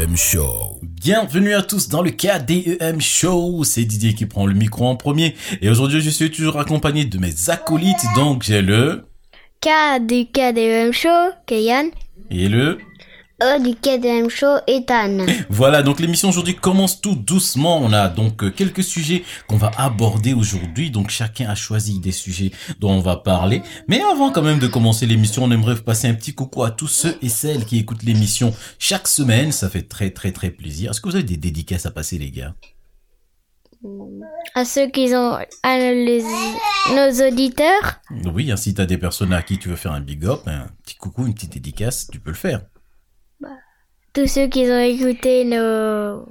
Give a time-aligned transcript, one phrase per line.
[0.00, 0.80] KDEM Show.
[0.82, 3.64] Bienvenue à tous dans le KDEM Show.
[3.64, 5.34] C'est Didier qui prend le micro en premier.
[5.60, 8.04] Et aujourd'hui, je suis toujours accompagné de mes acolytes.
[8.16, 9.04] Donc, j'ai le...
[9.60, 9.68] K
[10.00, 11.90] du KDM Show, Kayan.
[12.30, 12.78] Et le...
[13.42, 15.24] E du KDM Show, Ethan.
[15.48, 17.78] Voilà, donc l'émission aujourd'hui commence tout doucement.
[17.78, 20.90] On a donc euh, quelques sujets qu'on va aborder aujourd'hui.
[20.90, 23.62] Donc chacun a choisi des sujets dont on va parler.
[23.88, 26.88] Mais avant quand même de commencer l'émission, on aimerait passer un petit coucou à tous
[26.88, 29.52] ceux et celles qui écoutent l'émission chaque semaine.
[29.52, 30.90] Ça fait très très très plaisir.
[30.90, 32.54] Est-ce que vous avez des dédicaces à passer les gars?
[34.54, 36.22] À ceux qui ont, à les-
[36.94, 38.00] nos auditeurs.
[38.34, 40.40] Oui, hein, si tu as des personnes à qui tu veux faire un big up,
[40.46, 42.60] un petit coucou, une petite dédicace, tu peux le faire.
[44.12, 46.26] Tous ceux qui ont écouté nos,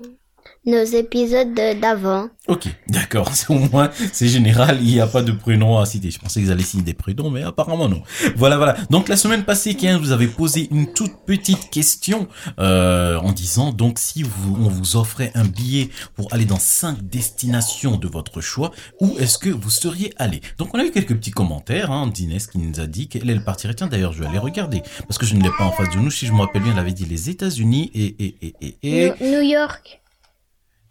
[0.66, 2.27] nos épisodes de- d'avant.
[2.48, 3.30] Ok, d'accord.
[3.34, 4.80] C'est au moins, c'est général.
[4.81, 6.12] Il n'y a pas de prénom à citer.
[6.12, 8.02] Je pensais qu'ils allaient citer des prénoms, mais apparemment non.
[8.36, 8.76] Voilà, voilà.
[8.90, 12.27] Donc la semaine passée, Ken, vous avez posé une toute petite question
[12.59, 17.02] euh, en disant donc si vous, on vous offrait un billet pour aller dans cinq
[17.08, 20.42] destinations de votre choix, où est-ce que vous seriez allé?
[20.58, 21.92] Donc on a eu quelques petits commentaires.
[21.92, 23.73] Hein, d'Inès qui nous a dit qu'elle elle partirait.
[23.73, 25.98] Tiens, d'ailleurs, je vais aller regarder parce que je ne l'ai pas en face de
[26.00, 26.11] nous.
[26.11, 29.05] Si je me rappelle bien, elle avait dit les États-Unis et et et et.
[29.05, 29.14] et...
[29.22, 29.98] New York.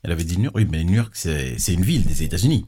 [0.09, 0.57] Elle avait dit New York.
[0.57, 2.65] Oui, mais New York, c'est une ville des États-Unis.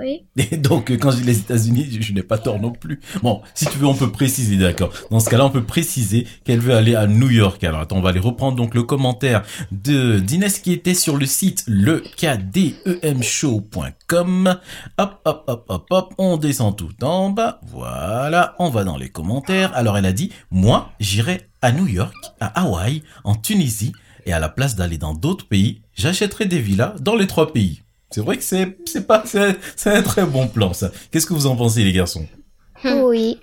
[0.00, 0.24] Oui.
[0.36, 2.98] Et donc, quand je dis les États-Unis, je, je n'ai pas tort non plus.
[3.22, 4.92] Bon, si tu veux, on peut préciser, d'accord.
[5.12, 7.62] Dans ce cas-là, on peut préciser qu'elle veut aller à New York.
[7.62, 11.26] Alors, attends, on va aller reprendre donc le commentaire de d'Inès qui était sur le
[11.26, 14.58] site lekdemshow.com.
[14.98, 17.60] Hop, hop, hop, hop, hop, on descend tout en bas.
[17.64, 19.72] Voilà, on va dans les commentaires.
[19.76, 23.92] Alors, elle a dit, moi, j'irai à New York, à Hawaï, en Tunisie,
[24.26, 27.82] et à la place d'aller dans d'autres pays, j'achèterai des villas dans les trois pays.
[28.10, 30.90] C'est vrai que c'est c'est pas c'est c'est un très bon plan ça.
[31.10, 32.26] Qu'est-ce que vous en pensez les garçons?
[32.84, 33.38] Oui.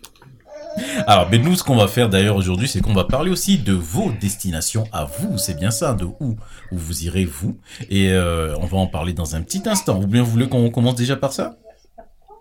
[1.08, 3.74] Alors, ben nous ce qu'on va faire d'ailleurs aujourd'hui, c'est qu'on va parler aussi de
[3.74, 5.38] vos destinations à vous.
[5.38, 6.38] C'est bien ça, de où
[6.72, 7.58] où vous irez vous.
[7.90, 10.00] Et euh, on va en parler dans un petit instant.
[10.02, 11.58] Ou bien vous voulez qu'on commence déjà par ça?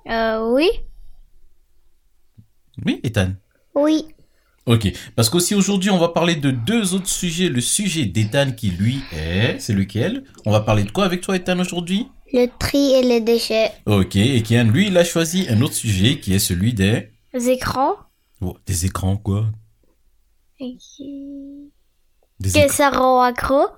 [0.09, 0.69] Euh, oui.
[2.85, 3.33] Oui, Ethan?
[3.75, 4.07] Oui.
[4.69, 7.49] Ok, parce qu'aussi aujourd'hui on va parler de deux autres sujets.
[7.49, 10.25] Le sujet d'Ethan qui lui est, c'est lequel?
[10.45, 12.09] On va parler de quoi avec toi Ethan aujourd'hui?
[12.35, 13.73] Le tri et les déchets.
[13.87, 17.09] Ok, et Kian lui il a choisi un autre sujet qui est celui des...
[17.33, 17.95] Les écrans.
[18.43, 19.47] Oh, des écrans quoi?
[20.61, 20.77] Et
[22.39, 23.69] Des Que ça rend accro.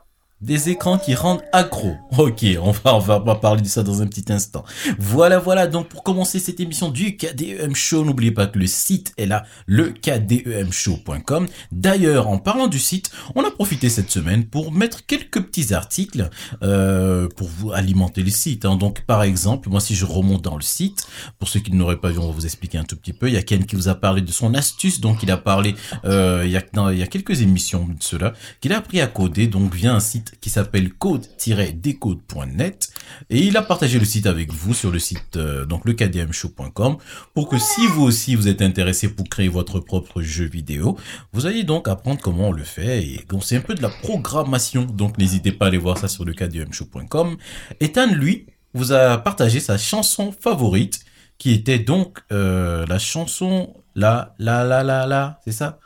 [0.40, 1.96] Des écrans qui rendent accro.
[2.16, 4.64] Ok, on va, parler de ça dans un petit instant.
[4.98, 5.66] Voilà, voilà.
[5.66, 9.44] Donc, pour commencer cette émission du KDEM Show, n'oubliez pas que le site est là,
[9.66, 11.46] le kdemshow.com.
[11.72, 16.30] D'ailleurs, en parlant du site, on a profité cette semaine pour mettre quelques petits articles
[16.62, 18.64] euh, pour vous alimenter le site.
[18.64, 18.76] hein.
[18.76, 21.06] Donc, par exemple, moi, si je remonte dans le site,
[21.38, 23.28] pour ceux qui ne l'auraient pas vu, on va vous expliquer un tout petit peu.
[23.28, 25.00] Il y a Ken qui vous a parlé de son astuce.
[25.00, 25.74] Donc, il a parlé
[26.06, 26.62] euh, il, y a,
[26.92, 30.00] il y a quelques émissions de cela qu'il a appris à coder donc via un
[30.00, 32.92] site qui s'appelle code-decode.net
[33.30, 36.96] et il a partagé le site avec vous sur le site euh, donc le kdmshow.com
[37.34, 40.96] pour que si vous aussi vous êtes intéressé pour créer votre propre jeu vidéo,
[41.32, 43.90] vous allez donc apprendre comment on le fait et donc c'est un peu de la
[43.90, 47.36] programmation donc n'hésitez pas à aller voir ça sur le kdmshow.com.
[47.80, 51.00] Ethan lui vous a partagé sa chanson favorite
[51.38, 55.78] qui était donc euh, la chanson la la la la la, c'est ça?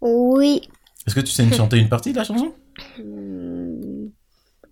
[0.00, 0.62] Oui.
[1.06, 2.54] Est-ce que tu sais chanter une partie de la chanson?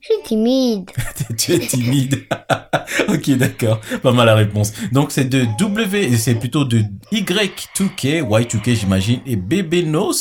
[0.00, 0.90] Je suis timide.
[1.36, 2.24] Tu es timide.
[3.08, 3.80] ok, d'accord.
[4.02, 4.72] Pas mal la réponse.
[4.92, 6.82] Donc c'est de W, c'est plutôt de
[7.12, 10.12] Y2K, Y2K j'imagine, et Bébé Nos.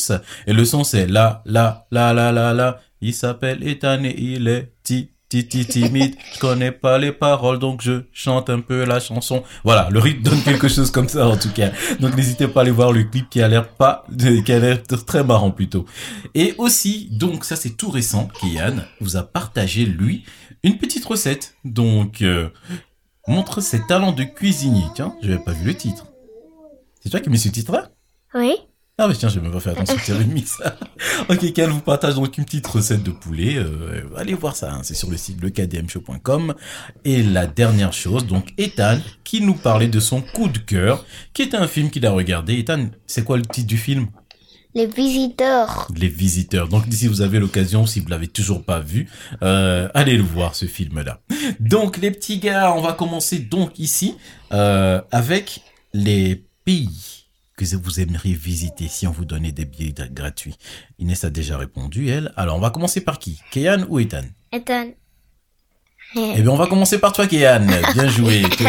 [0.47, 2.79] Et le son c'est la, la, la, la, la, la.
[3.01, 6.15] Il s'appelle Ethan et il est ti, ti, ti, timide.
[6.33, 9.43] Je connais pas les paroles, donc je chante un peu la chanson.
[9.63, 11.71] Voilà, le rythme donne quelque chose comme ça en tout cas.
[11.99, 14.05] Donc n'hésitez pas à aller voir le clip qui a l'air pas,
[14.45, 15.85] qui a l'air très marrant plutôt.
[16.33, 20.23] Et aussi, donc ça c'est tout récent, Kian vous a partagé lui
[20.63, 21.55] une petite recette.
[21.63, 22.49] Donc euh,
[23.27, 24.85] montre ses talents de cuisinier.
[24.95, 26.07] Tiens, j'avais pas vu le titre.
[27.01, 27.91] C'est toi qui mets ce titre-là?
[28.33, 28.55] Oui.
[28.99, 30.75] Ah mais tiens, je vais même pas faire attention, tu mis ça.
[31.29, 33.55] ok, Kian vous partage donc une petite recette de poulet.
[33.57, 36.55] Euh, allez voir ça, hein, c'est sur le site lekdmshow.com.
[37.05, 41.43] Et la dernière chose, donc Ethan qui nous parlait de son coup de cœur, qui
[41.43, 42.57] est un film qu'il a regardé.
[42.57, 44.07] Ethan, c'est quoi le titre du film?
[44.73, 45.87] Les visiteurs.
[45.95, 46.67] les visiteurs.
[46.67, 49.07] Donc si vous avez l'occasion, si vous l'avez toujours pas vu,
[49.43, 51.19] euh, allez le voir ce film-là.
[51.59, 54.15] Donc les petits gars, on va commencer donc ici
[54.53, 55.61] euh, avec
[55.93, 57.26] les pays
[57.57, 60.55] que vous aimeriez visiter si on vous donnait des billets gra- gratuits.
[60.99, 62.31] Inès a déjà répondu, elle.
[62.37, 63.41] Alors on va commencer par qui?
[63.51, 64.23] Kéan ou Ethan?
[64.53, 64.91] Ethan.
[66.15, 67.67] Eh bien, on va commencer par toi, Kéan.
[67.93, 68.41] Bien joué.
[68.57, 68.63] Tu-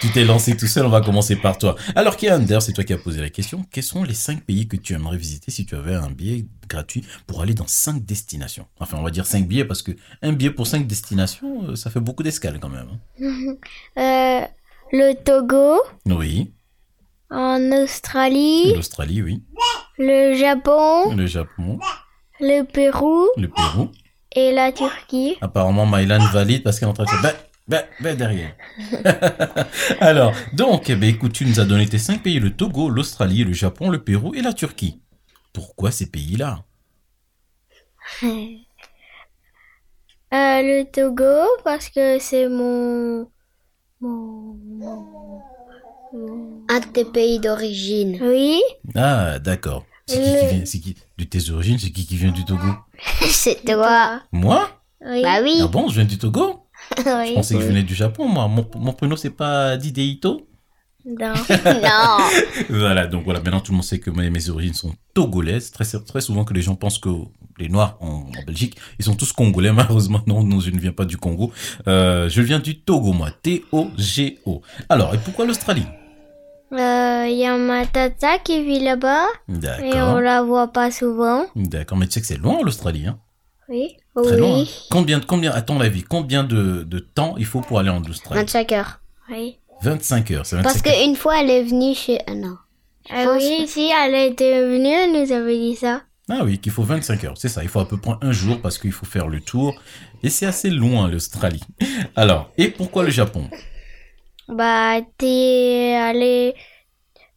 [0.00, 1.74] Tu t'es lancé tout seul, on va commencer par toi.
[1.96, 3.64] Alors, Kéan, d'ailleurs, c'est toi qui as posé la question.
[3.72, 7.04] Quels sont les cinq pays que tu aimerais visiter si tu avais un billet gratuit
[7.26, 8.66] pour aller dans cinq destinations?
[8.78, 9.90] Enfin, on va dire cinq billets parce que
[10.22, 12.86] un billet pour cinq destinations, euh, ça fait beaucoup d'escales quand même.
[13.20, 13.56] hein.
[13.98, 14.46] Euh,
[14.92, 16.52] le Togo, Oui.
[17.30, 19.42] En Australie, L'Australie, oui.
[19.98, 21.78] le Japon, Le Japon,
[22.40, 23.90] le Pérou le Pérou.
[24.32, 25.36] et la Turquie.
[25.40, 27.34] Apparemment, Mylan valide parce qu'elle est en train de faire ben,
[27.66, 28.54] ben, ben derrière.
[30.00, 33.44] Alors, donc, eh ben, écoute, tu nous as donné tes cinq pays, le Togo, l'Australie,
[33.44, 35.00] le Japon, le Pérou et la Turquie.
[35.52, 36.64] Pourquoi ces pays-là?
[40.32, 43.30] Euh, le Togo parce que c'est mon,
[44.00, 45.42] mon, mon-
[46.68, 48.18] Un de tes pays d'origine.
[48.22, 48.60] oui,
[48.94, 49.84] Ah, d'accord.
[50.06, 52.44] C'est qui qui Le- vient C'est qui De tes origines, c'est qui qui vient du
[52.44, 52.66] Togo?
[53.26, 54.20] C'est toi.
[54.32, 54.68] Moi?
[55.04, 55.58] Oui, Bah oui.
[55.62, 56.60] Ah bon, je viens du Togo?
[56.98, 57.34] Je oui.
[57.34, 58.46] pensais que je venais du Japon, moi.
[58.46, 60.46] Mon, mon prénom, c'est pas Dideito?
[61.06, 61.32] Non.
[61.64, 62.18] non.
[62.68, 65.70] Voilà, donc voilà, maintenant tout le monde sait que mes, mes origines sont togolaises.
[65.70, 67.08] Très, très souvent que les gens pensent que
[67.58, 69.72] les Noirs en, en Belgique, ils sont tous congolais.
[69.72, 71.52] Malheureusement, non, non, je ne viens pas du Congo.
[71.88, 73.30] Euh, je viens du Togo, moi.
[73.42, 74.62] T-O-G-O.
[74.90, 75.86] Alors, et pourquoi l'Australie?
[76.74, 80.20] Euh, Il y a ma tata qui vit là-bas et on D'accord.
[80.20, 81.46] la voit pas souvent.
[81.56, 83.18] D'accord, mais tu sais que c'est loin l'Australie, hein
[83.68, 83.96] Oui.
[84.16, 84.58] Très loin.
[84.58, 84.70] Oui.
[84.90, 88.40] Combien, combien, à ton avis, combien de, de temps il faut pour aller en Australie?
[88.40, 89.00] 25 heures.
[89.30, 89.58] Oui.
[89.82, 92.18] 25 heures, c'est 25 Parce qu'une fois, elle est venue chez...
[92.26, 92.56] Ah non.
[93.08, 96.02] Pense- oui, si, elle était venue, elle nous avait dit ça.
[96.30, 97.62] Ah oui, qu'il faut 25 heures, c'est ça.
[97.62, 99.74] Il faut à peu près un jour parce qu'il faut faire le tour.
[100.22, 101.60] Et c'est assez loin, l'Australie.
[102.16, 103.48] Alors, et pourquoi le Japon?
[104.48, 106.54] Bah, t'es allé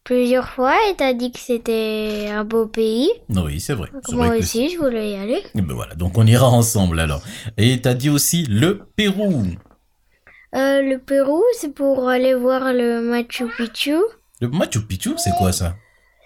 [0.03, 3.09] plusieurs fois et t'as dit que c'était un beau pays.
[3.29, 3.89] Oui, c'est vrai.
[4.11, 5.43] Moi vrai aussi, je voulais y aller.
[5.53, 7.21] Eh ben voilà, donc on ira ensemble alors.
[7.57, 9.43] Et t'as dit aussi le Pérou.
[10.55, 13.97] Euh, le Pérou, c'est pour aller voir le Machu Picchu.
[14.39, 15.75] Le Machu Picchu, c'est quoi ça?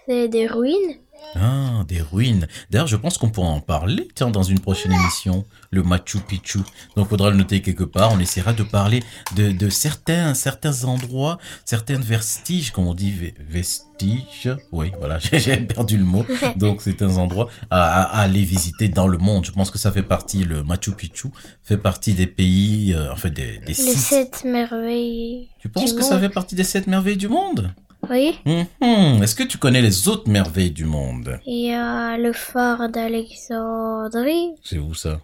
[0.06, 0.96] C'est des ruines.
[1.34, 2.46] Ah, des ruines.
[2.70, 6.58] D'ailleurs, je pense qu'on pourra en parler, tiens, dans une prochaine émission, le Machu Picchu.
[6.94, 8.12] Donc, faudra le noter quelque part.
[8.12, 9.02] On essaiera de parler
[9.34, 14.54] de, de certains, certains endroits, certains vestiges, comme on dit, ve- vestiges.
[14.72, 16.26] Oui, voilà, j'ai perdu le mot.
[16.56, 19.46] Donc, certains endroits à, à- à aller visiter dans le monde.
[19.46, 21.28] Je pense que ça fait partie, le Machu Picchu
[21.62, 23.96] fait partie des pays, euh, en fait, des, des Les sites.
[23.96, 25.48] sept merveilles.
[25.60, 27.72] Tu penses que ça fait partie des sept merveilles du monde?
[28.10, 28.38] Oui.
[28.46, 29.22] Mhm.
[29.22, 31.38] Est-ce que tu connais les autres merveilles du monde?
[31.46, 34.50] Il y a le phare d'Alexandrie.
[34.64, 35.20] C'est où ça?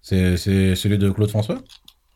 [0.00, 1.58] C'est c'est celui de Claude François?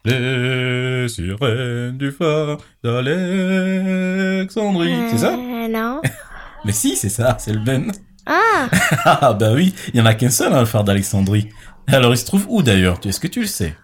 [0.04, 5.34] Les sirènes du phare d'Alexandrie, c'est ça?
[5.34, 6.00] Euh, Non.
[6.64, 7.92] Mais si, c'est ça, c'est le Ben.
[8.26, 8.68] Ah,
[9.04, 11.48] Ah bah oui, il y en a qu'un seul, hein, le phare d'Alexandrie.
[11.88, 12.98] Alors il se trouve où d'ailleurs?
[13.04, 13.76] Est-ce que tu le sais?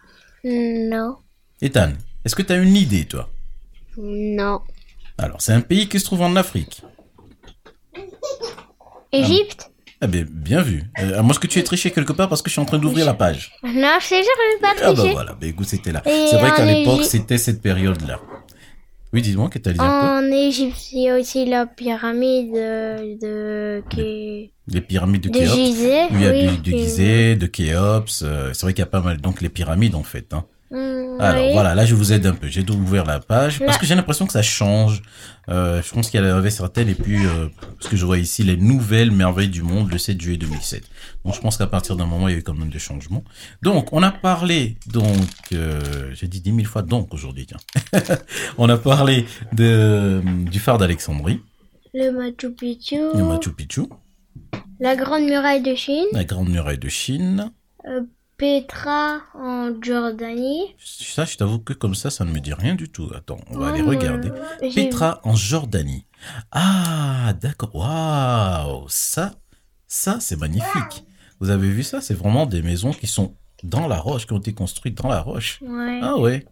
[0.45, 1.17] Non.
[1.61, 1.91] Ethan,
[2.25, 3.29] est-ce que tu as une idée toi?
[3.97, 4.61] Non.
[5.19, 6.83] Alors c'est un pays qui se trouve en Afrique.
[9.13, 9.71] Égypte
[10.01, 10.85] Ah ben bien vu.
[11.01, 12.79] Euh, à moins que tu aies triché quelque part parce que je suis en train
[12.79, 13.53] d'ouvrir la page.
[13.65, 16.03] Non, je sais, j'arrive pas à Ah bah voilà, bah écoute, c'était là.
[16.05, 18.21] C'est vrai qu'à l'époque, c'était cette période-là.
[19.15, 23.19] Oui, dis-moi, que t'as dit un En Égypte, il y a aussi la pyramide de,
[23.19, 25.55] de, peu Les pyramides de de Khéops.
[25.55, 26.07] Gizeh.
[26.11, 28.23] Oui, il y a oui, du, de Gizeh, de Khéops.
[28.23, 29.19] euh, c'est vrai qu'il y a pas mal.
[29.23, 30.35] Donc les pyramides en fait.
[30.35, 30.45] Hein.
[30.71, 32.49] Hmm, Alors voilà, là je vous aide un peu.
[32.49, 35.03] J'ai ouvert la page parce que j'ai l'impression que ça change.
[35.49, 37.49] Euh, je pense qu'il y en avait certaines et puis euh,
[37.81, 40.83] ce que je vois ici, les nouvelles merveilles du monde le 7 juillet 2007.
[41.25, 43.25] Donc je pense qu'à partir d'un moment il y a eu quand même des changements.
[43.63, 45.17] Donc on a parlé donc
[45.53, 48.01] euh, j'ai dit dix mille fois donc aujourd'hui tiens.
[48.59, 50.21] on a parlé de
[50.51, 51.41] du phare d'Alexandrie,
[51.95, 52.97] Le Machu Picchu.
[53.15, 53.83] le Machu Picchu,
[54.81, 56.07] La Grande Muraille de Chine.
[56.13, 57.51] la grande muraille de Chine.
[58.39, 60.77] Petra en Jordanie.
[60.79, 63.11] Ça, je t'avoue que comme ça, ça ne me dit rien du tout.
[63.13, 64.31] Attends, on va aller regarder.
[64.75, 66.07] Petra en Jordanie.
[66.53, 67.75] Ah, d'accord.
[67.75, 69.33] Waouh, ça,
[69.89, 71.05] ça, c'est magnifique.
[71.41, 72.01] Vous avez vu ça?
[72.01, 75.21] C'est vraiment des maisons qui sont dans la roche, qui ont été construites dans la
[75.21, 75.59] roche.
[75.61, 76.01] Ouais.
[76.01, 76.47] Ah ouais.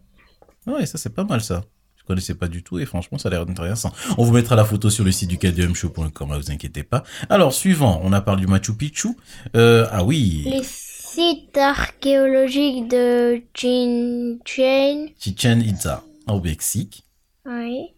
[0.65, 1.63] Ouais, ça c'est pas mal ça.
[1.95, 3.93] Je connaissais pas du tout et franchement ça a l'air intéressant.
[4.17, 7.03] On vous mettra la photo sur le site du kdmshow.com, hein, vous inquiétez pas.
[7.29, 9.09] Alors suivant, on a parlé du Machu Picchu.
[9.55, 10.63] Euh, ah oui, Les
[11.13, 15.09] sites archéologiques de Chichen.
[15.19, 17.05] Chichen Itza au Mexique.
[17.45, 17.93] Oui.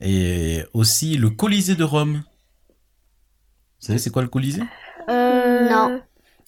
[0.00, 2.22] Et aussi le Colisée de Rome.
[3.80, 4.62] Vous savez c'est quoi le Colisée?
[5.08, 6.00] Euh, Non.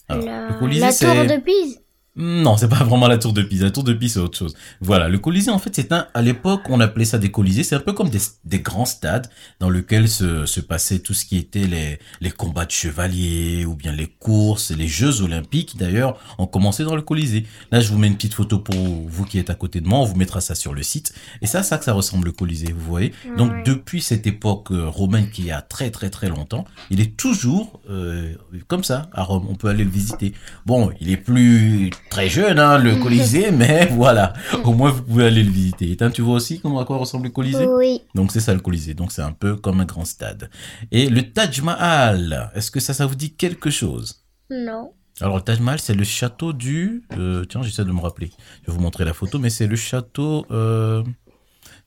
[0.08, 1.80] Alors, La, le Colisée la tour de Pise.
[2.18, 3.62] Non, c'est pas vraiment la tour de Pise.
[3.62, 4.54] La tour de Pise, c'est autre chose.
[4.80, 6.06] Voilà, le Colisée, en fait, c'est un.
[6.14, 7.62] À l'époque, on appelait ça des Colisées.
[7.62, 9.28] C'est un peu comme des, des grands stades
[9.60, 13.74] dans lesquels se, se passait tout ce qui était les, les combats de chevaliers ou
[13.74, 15.76] bien les courses, les Jeux Olympiques.
[15.76, 17.44] D'ailleurs, ont commencé dans le Colisée.
[17.70, 19.98] Là, je vous mets une petite photo pour vous qui êtes à côté de moi.
[19.98, 21.12] On vous mettra ça sur le site.
[21.42, 23.12] Et ça, ça que ça ressemble le Colisée, vous voyez.
[23.36, 27.80] Donc, depuis cette époque euh, romaine qui a très très très longtemps, il est toujours
[27.90, 28.32] euh,
[28.68, 29.46] comme ça à Rome.
[29.50, 30.32] On peut aller le visiter.
[30.64, 34.32] Bon, il est plus très jeune, hein, le Colisée, mais voilà.
[34.64, 35.90] Au moins, vous pouvez aller le visiter.
[35.90, 37.66] Et tu vois aussi comment à quoi ressemble le Colisée?
[37.66, 38.02] Oui.
[38.14, 38.94] Donc, c'est ça le Colisée.
[38.94, 40.50] Donc, c'est un peu comme un grand stade.
[40.90, 44.24] Et le Taj Mahal, est-ce que ça, ça vous dit quelque chose?
[44.50, 44.92] Non.
[45.20, 47.04] alors, le Taj Mahal, c'est le château du...
[47.18, 48.30] euh, tiens, j'essaie de me rappeler.
[48.62, 50.46] Je vais vous montrer la photo, mais c'est le château...
[50.50, 51.02] euh,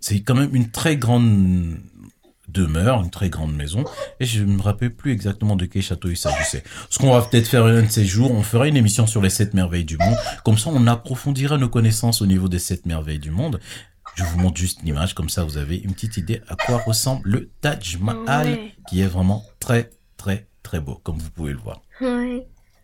[0.02, 1.78] c'est quand même une très grande
[2.52, 3.84] demeure, une très grande maison.
[4.20, 6.64] Et je ne me rappelle plus exactement de quel château il s'agissait.
[6.90, 9.30] Ce qu'on va peut-être faire un de ces jours, on fera une émission sur les
[9.30, 10.16] sept merveilles du monde.
[10.44, 13.60] Comme ça, on approfondira nos connaissances au niveau des sept merveilles du monde.
[14.16, 17.22] Je vous montre juste l'image, comme ça vous avez une petite idée à quoi ressemble
[17.30, 21.82] le Taj Mahal, qui est vraiment très, très, très beau, comme vous pouvez le voir.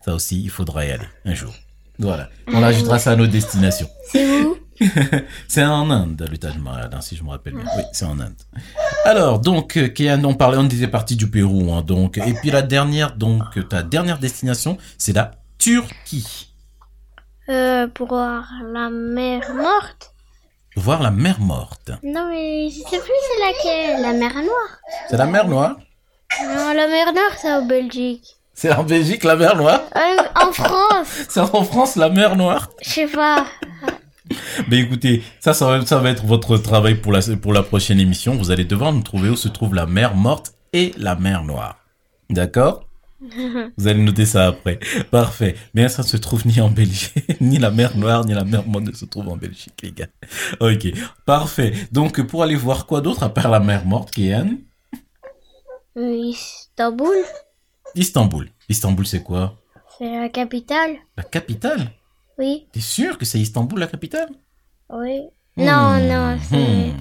[0.05, 1.53] Ça aussi, il faudra y aller un jour.
[1.99, 2.29] Voilà.
[2.47, 3.89] On ajoutera ça à nos destinations.
[4.11, 4.57] C'est où?
[5.47, 7.65] C'est en Inde, Taj Mahal, hein, si je me rappelle bien.
[7.77, 8.35] Oui, c'est en Inde.
[9.05, 12.17] Alors, donc, euh, Kéan, on parlait, on était parti du Pérou, hein, donc.
[12.17, 16.53] Et puis la dernière, donc, euh, ta dernière destination, c'est la Turquie.
[17.47, 20.13] Euh, pour voir la mer morte.
[20.75, 21.91] Voir la mer morte.
[22.03, 24.01] Non, mais je sais plus c'est laquelle.
[24.01, 24.79] La mer Noire.
[25.09, 25.77] C'est la mer Noire?
[26.41, 28.35] Non, la mer Nord, c'est en Belgique.
[28.53, 29.81] C'est en Belgique, la mer Noire?
[29.95, 32.69] Euh, en France, C'est en France, la mer Noire?
[32.81, 33.45] Je sais pas.
[34.69, 37.99] Mais écoutez, ça, ça va, ça va être votre travail pour la, pour la prochaine
[37.99, 38.35] émission.
[38.35, 41.77] Vous allez devoir nous trouver où se trouve la mer morte et la mer noire.
[42.29, 42.87] D'accord?
[43.77, 44.79] Vous allez noter ça après.
[45.09, 45.55] Parfait.
[45.73, 48.67] Mais ça ne se trouve ni en Belgique, ni la mer noire, ni la mer
[48.67, 50.07] morte ne se trouve en Belgique, les gars.
[50.59, 50.87] Ok.
[51.25, 51.73] Parfait.
[51.91, 54.57] Donc, pour aller voir quoi d'autre à part la mer morte, Kéan
[55.97, 57.15] Euh, Istanbul,
[57.95, 58.49] Istanbul.
[58.67, 59.55] Istanbul, c'est quoi?
[59.97, 60.97] C'est la capitale.
[61.15, 61.89] La capitale?
[62.37, 64.29] Oui, T'es sûr que c'est Istanbul, la capitale?
[64.89, 65.21] Oui.
[65.57, 66.57] Non, Hmm, non, c'est...
[66.57, 66.93] hmm.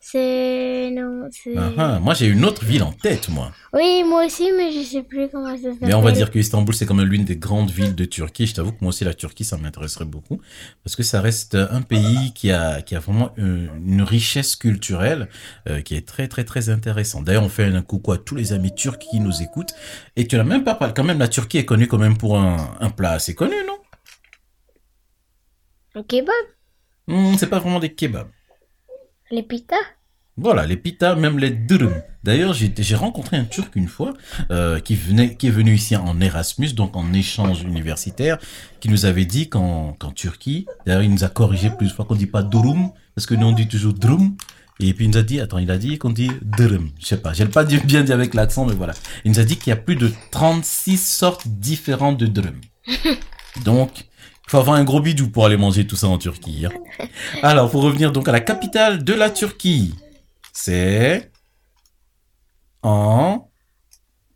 [0.00, 0.90] C'est...
[0.92, 1.54] Non, c'est...
[1.56, 1.98] Ah, ah.
[2.00, 3.50] Moi, j'ai une autre ville en tête, moi.
[3.74, 5.88] Oui, moi aussi, mais je sais plus comment ça s'appelle.
[5.88, 8.46] Mais on va dire que Istanbul, c'est quand même l'une des grandes villes de Turquie.
[8.46, 10.40] Je t'avoue que moi aussi, la Turquie, ça m'intéresserait beaucoup.
[10.84, 15.28] Parce que ça reste un pays qui a, qui a vraiment une, une richesse culturelle
[15.68, 17.24] euh, qui est très, très, très intéressante.
[17.24, 19.74] D'ailleurs, on fait un coucou à tous les amis turcs qui nous écoutent.
[20.16, 20.94] Et tu n'as même pas parlé.
[20.94, 23.74] Quand même, la Turquie est connue quand même pour un, un plat assez connu, non?
[25.98, 26.32] Le kebab,
[27.08, 28.28] Hmm, C'est pas vraiment des kebabs.
[29.32, 29.74] les pitas.
[30.36, 32.00] Voilà, les pitas, même les dürüm.
[32.22, 34.14] D'ailleurs, j'ai rencontré un Turc une fois
[34.52, 38.38] euh, qui venait, qui est venu ici en Erasmus, donc en échange universitaire,
[38.78, 42.26] qui nous avait dit qu'en Turquie, d'ailleurs, il nous a corrigé plusieurs fois qu'on dit
[42.26, 44.36] pas durum, parce que nous on dit toujours drum.
[44.78, 46.90] Et puis il nous a dit, attends, il a dit qu'on dit dürüm.
[47.00, 48.94] Je sais pas, j'ai pas bien dit avec l'accent, mais voilà.
[49.24, 52.60] Il nous a dit qu'il y a plus de 36 sortes différentes de dürüm.
[53.64, 54.04] Donc,
[54.48, 56.66] faut avoir un gros bidou pour aller manger tout ça en Turquie.
[56.66, 57.06] hein.
[57.42, 59.94] Alors, pour revenir donc à la capitale de la Turquie,
[60.52, 61.30] c'est
[62.82, 63.48] en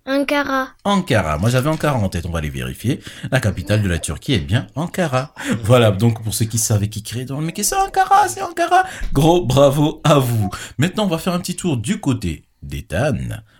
[0.04, 0.68] Ankara.
[0.84, 1.38] Ankara.
[1.38, 2.26] Moi, j'avais Ankara en tête.
[2.26, 3.00] On va aller vérifier.
[3.30, 5.32] La capitale de la Turquie est bien Ankara.
[5.62, 5.92] Voilà.
[5.92, 8.84] Donc, pour ceux qui savaient qui créaient dans le mais c'est Ankara, c'est Ankara.
[9.12, 10.50] Gros bravo à vous.
[10.78, 13.14] Maintenant, on va faire un petit tour du côté d'Ethan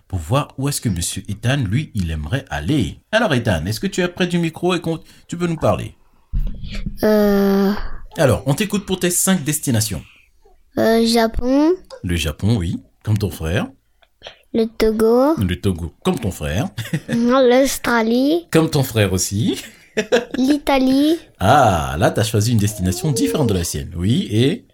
[0.08, 2.98] pour voir où est-ce que Monsieur Ethan, lui, il aimerait aller.
[3.12, 4.82] Alors, Ethan, est-ce que tu es près du micro et
[5.28, 5.94] tu peux nous parler?
[7.02, 7.72] Euh,
[8.16, 10.02] Alors, on t'écoute pour tes cinq destinations.
[10.78, 11.72] euh, Japon,
[12.02, 13.68] Le Japon, oui, comme ton frère.
[14.54, 16.68] le Togo, Le Togo, comme ton frère.
[17.08, 19.60] l'Australie, Comme ton frère aussi.
[20.38, 23.92] l'Italie, Ah, là, t'as choisi une destination différente de la sienne.
[23.96, 24.66] Oui, et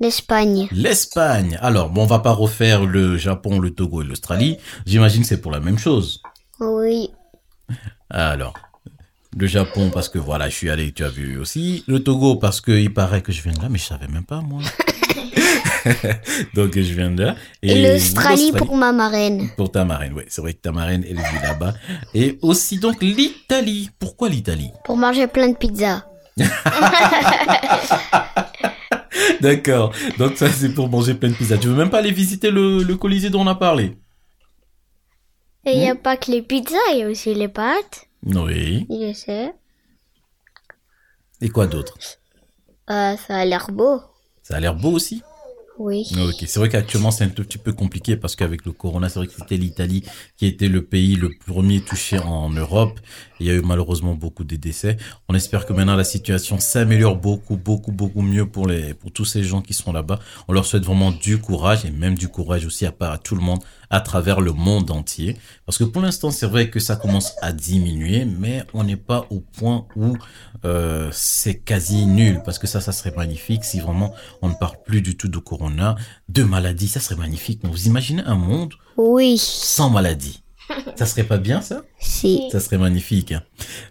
[0.00, 0.68] l'Espagne.
[0.72, 1.58] l'Espagne.
[1.60, 4.56] Alors, bon, on va pas refaire le Japon, le Togo et l'Australie.
[4.86, 6.22] J'imagine que c'est pour la même chose.
[6.60, 7.10] Oui.
[8.08, 8.54] Alors,
[9.38, 11.84] le Japon parce que voilà, je suis allé, tu as vu aussi.
[11.86, 14.24] Le Togo parce que il paraît que je viens de là, mais je savais même
[14.24, 14.60] pas moi.
[16.54, 17.36] Donc je viens de là.
[17.62, 19.48] Et, l'Australie pour ma marraine.
[19.56, 20.12] pour ta marraine.
[20.16, 21.74] Oui, c'est vrai que ta marraine elle vit là-bas.
[22.14, 23.90] Et aussi donc l'Italie.
[23.98, 24.72] Pourquoi l'Italie?
[24.84, 26.04] Pour manger plein de pizzas.
[29.40, 29.92] D'accord.
[30.18, 31.58] Donc ça c'est pour manger plein de pizzas.
[31.58, 33.96] Tu veux même pas aller visiter le, le Colisée dont on a parlé?
[35.64, 38.07] Et il n'y a pas que les pizzas, il y a aussi les pâtes.
[38.28, 38.86] Oui.
[38.90, 39.52] Je sais.
[41.40, 41.96] Et quoi d'autre?
[42.90, 44.00] Euh, ça a l'air beau.
[44.42, 45.22] Ça a l'air beau aussi?
[45.78, 46.08] Oui.
[46.18, 49.20] Ok, c'est vrai qu'actuellement c'est un tout petit peu compliqué parce qu'avec le corona, c'est
[49.20, 50.02] vrai que c'était l'Italie
[50.36, 52.98] qui était le pays le premier touché en Europe.
[53.40, 54.96] Il y a eu malheureusement beaucoup de décès.
[55.28, 59.24] On espère que maintenant la situation s'améliore beaucoup, beaucoup, beaucoup mieux pour les, pour tous
[59.24, 60.18] ces gens qui sont là-bas.
[60.48, 63.34] On leur souhaite vraiment du courage et même du courage aussi à part à tout
[63.34, 65.36] le monde à travers le monde entier.
[65.64, 69.26] Parce que pour l'instant, c'est vrai que ça commence à diminuer, mais on n'est pas
[69.30, 70.16] au point où
[70.64, 72.42] euh, c'est quasi nul.
[72.44, 75.38] Parce que ça, ça serait magnifique si vraiment on ne parle plus du tout de
[75.38, 75.96] corona,
[76.28, 76.88] de maladie.
[76.88, 77.60] Ça serait magnifique.
[77.64, 79.38] vous imaginez un monde oui.
[79.38, 80.42] sans maladie
[80.96, 81.82] ça serait pas bien ça?
[82.18, 82.48] Si.
[82.50, 83.32] Ça serait magnifique.
[83.32, 83.42] hein.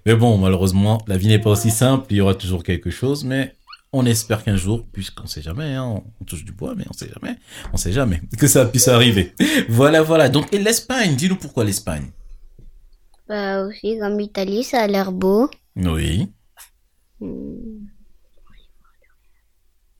[0.05, 2.05] Mais bon, malheureusement, la vie n'est pas aussi simple.
[2.09, 3.55] Il y aura toujours quelque chose, mais
[3.93, 7.09] on espère qu'un jour, puisqu'on sait jamais, hein, on touche du bois, mais on sait
[7.09, 7.37] jamais,
[7.73, 9.33] on sait jamais que ça puisse arriver.
[9.69, 10.29] Voilà, voilà.
[10.29, 12.07] Donc, et l'Espagne, dis-nous pourquoi l'Espagne?
[13.29, 15.49] Bah aussi, comme l'Italie, ça a l'air beau.
[15.75, 16.29] Oui.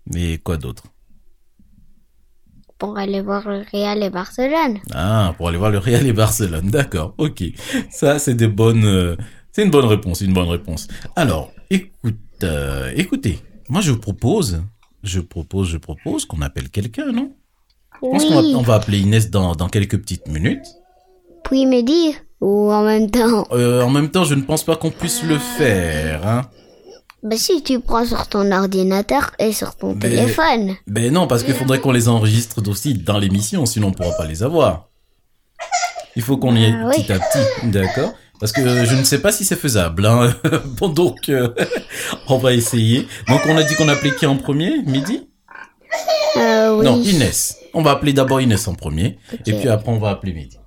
[0.05, 0.83] Mais quoi d'autre?
[2.79, 4.77] Pour aller voir le Real et Barcelone.
[4.93, 6.69] Ah, pour aller voir le Real et Barcelone.
[6.69, 7.43] D'accord, ok.
[7.89, 8.85] Ça, c'est des bonnes.
[8.85, 9.15] euh,
[9.51, 10.87] c'est une bonne réponse, une bonne réponse.
[11.15, 14.61] Alors, écoute, euh, écoutez, moi je propose,
[15.01, 17.31] je propose, je propose qu'on appelle quelqu'un, non?
[17.95, 18.53] Je pense qu'on va, Oui.
[18.55, 20.65] on va appeler Inès dans, dans quelques petites minutes.
[21.45, 24.75] Puis me dire Ou en même temps Euh, en même temps, je ne pense pas
[24.75, 26.27] qu'on puisse le faire.
[26.27, 26.43] Hein.
[27.23, 30.75] Bah si tu prends sur ton ordinateur et sur ton Mais- téléphone.
[30.85, 34.25] Ben non, parce qu'il faudrait qu'on les enregistre aussi dans l'émission, sinon on pourra pas
[34.25, 34.89] les avoir.
[36.15, 37.03] Il faut qu'on y aille Ah oui.
[37.03, 38.13] petit à petit, d'accord?
[38.39, 40.05] Parce que je ne sais pas si c'est faisable.
[40.05, 40.35] Hein.
[40.79, 41.49] bon, donc, euh,
[42.27, 43.07] on va essayer.
[43.27, 45.27] Donc, on a dit qu'on appelait qui en premier Midi?
[46.37, 46.85] Euh, oui.
[46.85, 47.57] Non, Inès.
[47.73, 50.57] On va appeler d'abord Inès en premier, et puis après, on va appeler Midi.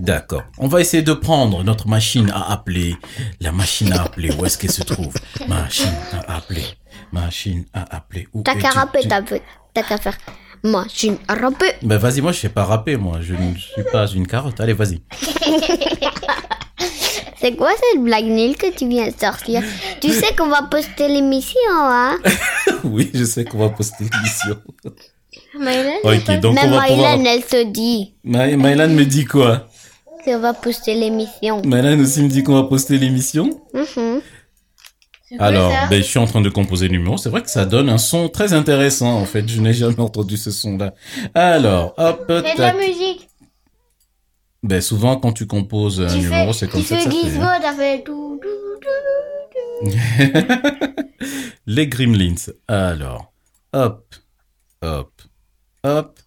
[0.00, 0.42] D'accord.
[0.58, 2.96] On va essayer de prendre notre machine à appeler.
[3.40, 5.12] La machine à appeler, où est-ce qu'elle se trouve?
[5.46, 6.64] Machine à appeler.
[7.12, 8.26] Machine à appeler.
[8.32, 10.16] Où T'as qu'à rapper, t'as qu'à faire
[10.62, 11.72] machine à rapper.
[11.82, 13.18] Ben vas-y, moi je sais pas rapper, moi.
[13.20, 14.60] Je ne suis pas une carotte.
[14.60, 15.00] Allez, vas-y.
[17.40, 19.62] C'est quoi cette blague nulle que tu viens de sortir?
[20.02, 22.18] Tu sais qu'on va poster l'émission, hein?
[22.84, 24.56] Oui, je sais qu'on va poster l'émission.
[25.58, 27.16] Maëlan, Ok, donc on Même pouvoir...
[27.16, 29.68] Mylan, elle se dit Mylan me dit quoi?
[30.24, 31.62] Qu'on va poster l'émission.
[31.64, 33.60] Mylan aussi me dit qu'on va poster l'émission.
[33.74, 34.20] Mhm.
[35.36, 37.16] quoi Alors, ça ben, je suis en train de composer le numéro.
[37.16, 39.48] C'est vrai que ça donne un son très intéressant, en fait.
[39.48, 40.94] Je n'ai jamais entendu ce son-là.
[41.34, 43.28] Alors, hop, C'est de la musique.
[44.62, 47.10] Ben, souvent, quand tu composes un Tu numéro, fais, c'est comme tu ça que fais
[47.10, 47.26] ça fait.
[47.28, 47.58] Gizmo, hein.
[47.62, 51.26] t'as fait tout, tout, tout, tout.
[51.66, 52.34] Les Gremlins.
[52.68, 53.32] Alors,
[53.72, 54.14] hop,
[54.82, 55.12] hop,
[55.82, 56.18] hop.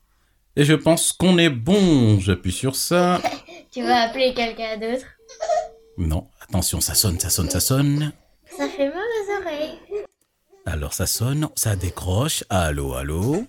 [0.56, 2.20] Et je pense qu'on est bon.
[2.20, 3.22] J'appuie sur ça.
[3.74, 5.08] Tu vas appeler quelqu'un d'autre?
[5.98, 8.12] Non, attention, ça sonne, ça sonne, ça sonne.
[8.56, 9.80] Ça fait mal aux oreilles.
[10.68, 12.44] Alors ça sonne, ça décroche.
[12.52, 13.48] Allô, allô?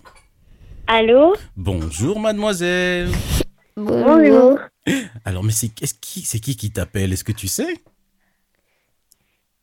[0.87, 1.35] Allô?
[1.55, 3.11] Bonjour, mademoiselle.
[3.77, 4.57] Bonjour.
[5.25, 7.13] Alors, mais c'est qui, c'est qui qui t'appelle?
[7.13, 7.83] Est-ce que tu sais?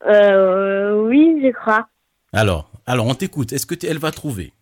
[0.06, 1.88] Euh, oui, je crois.
[2.32, 3.52] Alors, alors on t'écoute.
[3.52, 4.52] Est-ce que elle va trouver?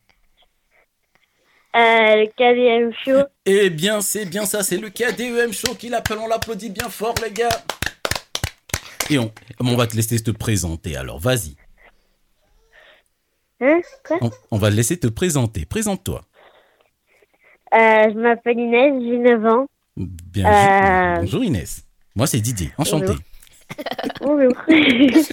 [1.77, 3.27] Euh, le KDM Show.
[3.47, 4.63] Eh bien, c'est bien ça.
[4.63, 6.19] C'est le KDEM Show qui l'appelle.
[6.19, 7.49] On l'applaudit bien fort, les gars.
[9.09, 10.97] Et on, on va te laisser te présenter.
[10.97, 11.57] Alors, vas-y.
[13.61, 14.19] Hein Quoi?
[14.21, 15.65] On, on va te laisser te présenter.
[15.65, 16.23] Présente-toi.
[17.75, 17.79] euh,
[18.13, 19.67] Je m'appelle Inès, j'ai 9 ans.
[19.97, 20.47] Bien.
[20.47, 21.21] Euh.
[21.21, 21.85] Bonjour Inès.
[22.17, 22.73] Moi, c'est Didier.
[22.79, 23.13] Enchanté.
[24.21, 24.53] Bonjour.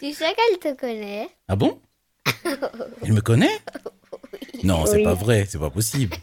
[0.00, 1.28] Tu sais qu'elle te connaît?
[1.48, 1.80] Ah bon?
[3.02, 3.56] Elle me connaît?
[4.62, 6.16] Non, c'est pas vrai, c'est pas possible.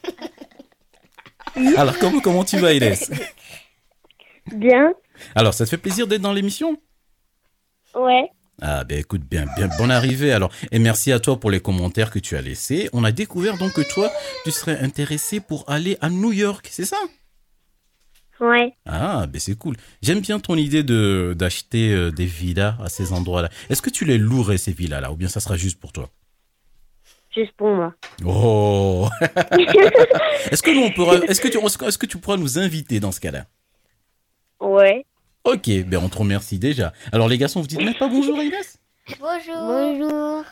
[1.78, 3.12] Alors, comment, comment tu vas, Inès?
[4.54, 4.93] Bien
[5.36, 6.78] Alors, ça te fait plaisir d'être dans l'émission?
[7.95, 8.30] Ouais.
[8.62, 10.52] Ah, ben écoute, bien, bien, bonne arrivée alors.
[10.71, 12.89] Et merci à toi pour les commentaires que tu as laissés.
[12.93, 14.12] On a découvert donc que toi,
[14.43, 16.97] tu serais intéressé pour aller à New York, c'est ça?
[18.41, 18.73] Ouais.
[18.86, 19.75] Ah, ben c'est cool.
[20.02, 23.49] J'aime bien ton idée de d'acheter euh, des villas à ces endroits-là.
[23.69, 26.10] Est-ce que tu les louerais, ces villas-là, ou bien ça sera juste pour toi?
[27.35, 27.93] Juste pour moi.
[28.25, 29.07] Oh
[30.51, 33.11] Est-ce que nous on pourra, est-ce que tu, est-ce que tu pourras nous inviter dans
[33.11, 33.45] ce cas-là?
[34.59, 35.05] Ouais.
[35.43, 36.91] Ok, ben on te remercie déjà.
[37.11, 38.77] Alors les garçons, vous dites même pas bonjour à Inès
[39.19, 39.55] Bonjour.
[39.55, 40.43] Bonjour.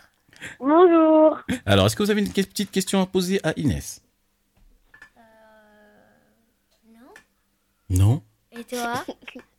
[0.59, 1.39] Bonjour.
[1.65, 4.01] Alors, est-ce que vous avez une que- petite question à poser à Inès?
[7.89, 8.21] Non?
[8.51, 9.03] Et toi?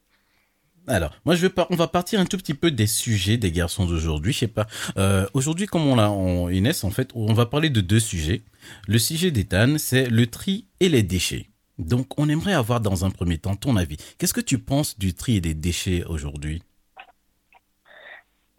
[0.88, 3.53] Alors, moi, je vais par- on va partir un tout petit peu des sujets des
[3.53, 4.33] garçons d'aujourd'hui.
[4.33, 4.66] Je sais pas.
[4.96, 8.42] Euh, aujourd'hui, comme on l'a, on- Inès, en fait, on va parler de deux sujets.
[8.87, 11.46] Le sujet d'Ethan, c'est le tri et les déchets.
[11.79, 13.96] Donc, on aimerait avoir dans un premier temps ton avis.
[14.18, 16.62] Qu'est-ce que tu penses du tri et des déchets aujourd'hui?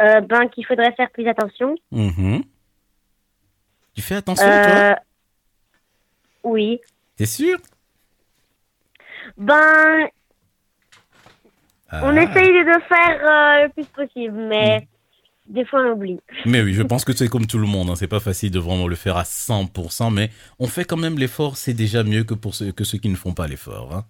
[0.02, 1.76] Euh, ben, qu'il faudrait faire plus attention.
[1.92, 2.44] Mhm.
[3.96, 4.54] Tu fais attention, toi?
[4.54, 4.96] Euh,
[6.46, 6.80] Oui.
[7.18, 7.58] T'es sûr?
[9.38, 10.08] Ben,
[11.92, 12.24] on Ah.
[12.24, 14.88] essaye de le faire euh, le plus possible, mais
[15.48, 16.20] des fois on oublie.
[16.46, 17.90] Mais oui, je pense que c'est comme tout le monde.
[17.90, 17.96] Hein.
[17.96, 21.58] C'est pas facile de vraiment le faire à 100%, mais on fait quand même l'effort.
[21.58, 23.94] C'est déjà mieux que pour ceux, que ceux qui ne font pas l'effort.
[23.94, 24.06] Hein.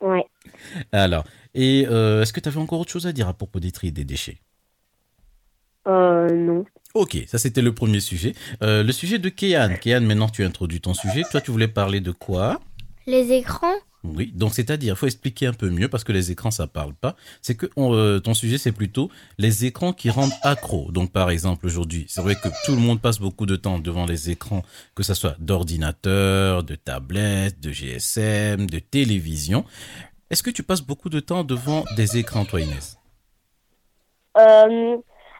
[0.00, 0.24] Ouais.
[0.92, 3.72] Alors, et euh, est-ce que tu avais encore autre chose à dire à propos des
[3.72, 4.38] tri et des déchets?
[5.88, 6.64] Euh, non.
[6.94, 8.34] Ok, ça c'était le premier sujet.
[8.62, 9.74] Euh, le sujet de Kéan.
[9.80, 11.22] Kéan, maintenant tu introduis ton sujet.
[11.30, 12.60] Toi, tu voulais parler de quoi?
[13.06, 13.74] Les écrans
[14.14, 16.94] Oui, donc c'est-à-dire, il faut expliquer un peu mieux parce que les écrans, ça parle
[16.94, 17.16] pas.
[17.42, 20.90] C'est que euh, ton sujet, c'est plutôt les écrans qui rendent accro.
[20.92, 24.06] Donc, par exemple, aujourd'hui, c'est vrai que tout le monde passe beaucoup de temps devant
[24.06, 24.62] les écrans,
[24.94, 29.64] que ça soit d'ordinateur, de tablette, de GSM, de télévision.
[30.30, 32.98] Est-ce que tu passes beaucoup de temps devant des écrans, toi, Inès?
[34.36, 34.96] Euh,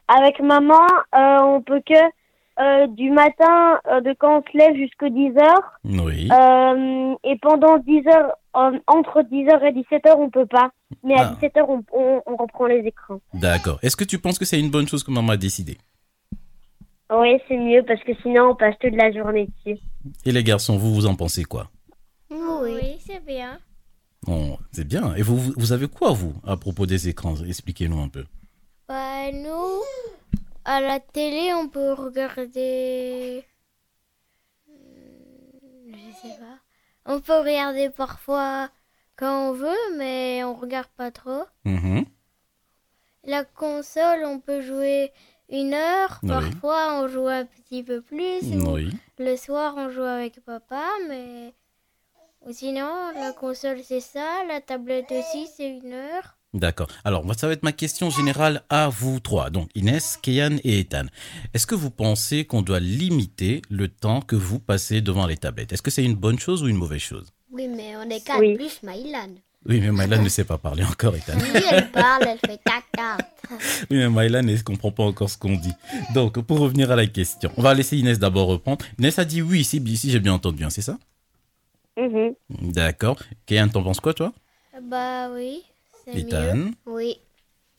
[0.09, 2.18] avec maman, euh, on peut que
[2.61, 5.73] euh, du matin, euh, de quand on se lève jusqu'à 10 heures.
[5.85, 6.29] Oui.
[6.33, 10.71] Euh, et pendant 10 heures, euh, entre 10 heures et 17 heures, on peut pas.
[11.05, 11.35] Mais à Ah.
[11.35, 13.21] 17 heures, on, on, on reprend les écrans.
[13.35, 13.79] D'accord.
[13.83, 15.79] Est-ce que tu penses que c'est une bonne chose que maman a décidé?
[17.11, 19.79] Oui, c'est mieux parce que sinon, on passe toute la journée dessus.
[20.27, 21.69] Et les garçons, vous, vous en pensez quoi?
[22.31, 23.59] Oui, c'est bien.
[24.27, 25.15] Bon, c'est bien.
[25.15, 27.35] Et vous, vous- vous avez quoi, vous, à propos des écrans?
[27.37, 28.25] Expliquez-nous un peu.
[28.89, 29.83] Bah, nous,
[30.69, 33.43] à la télé, on peut regarder.
[34.67, 36.59] Hmm, Je sais pas.
[37.07, 38.69] On peut regarder parfois
[39.17, 41.45] quand on veut, mais on regarde pas trop.
[41.65, 42.05] Mhm.
[43.25, 45.11] La console, on peut jouer
[45.49, 46.21] une heure.
[46.23, 46.29] Oui.
[46.29, 48.43] Parfois, on joue un petit peu plus.
[48.67, 48.93] Oui.
[49.19, 51.55] Le soir, on joue avec papa, mais.
[52.51, 54.45] Sinon, la console, c'est ça.
[54.47, 56.38] La tablette aussi, c'est une heure.
[56.55, 56.89] D'accord.
[57.05, 59.51] Alors, ça va être ma question générale à vous trois.
[59.51, 61.05] Donc, Inès, Kéan et Ethan.
[61.53, 65.73] Est-ce que vous pensez qu'on doit limiter le temps que vous passez devant les tablettes?
[65.73, 67.27] Est-ce que c'est une bonne chose ou une mauvaise chose?
[67.53, 68.55] Oui, mais on est quatre Oui.
[68.55, 69.29] plus Maïlan.
[69.67, 71.35] Oui, mais Mylan ne sait pas parler encore, Ethan.
[71.37, 73.19] Oui, elle parle, elle fait caca.
[73.91, 75.75] Oui, mais Mylan ne comprend pas encore ce qu'on dit.
[76.15, 78.85] Donc, pour revenir à la question, on va laisser Inès d'abord reprendre.
[78.99, 80.99] Inès a dit oui, si, si j'ai bien entendu, hein, c'est ça?
[81.99, 82.35] Mhm.
[82.73, 83.19] D'accord.
[83.45, 84.33] Kéan, t'en penses quoi, toi?
[84.83, 85.63] Bah oui.
[86.13, 87.17] Ethan Oui.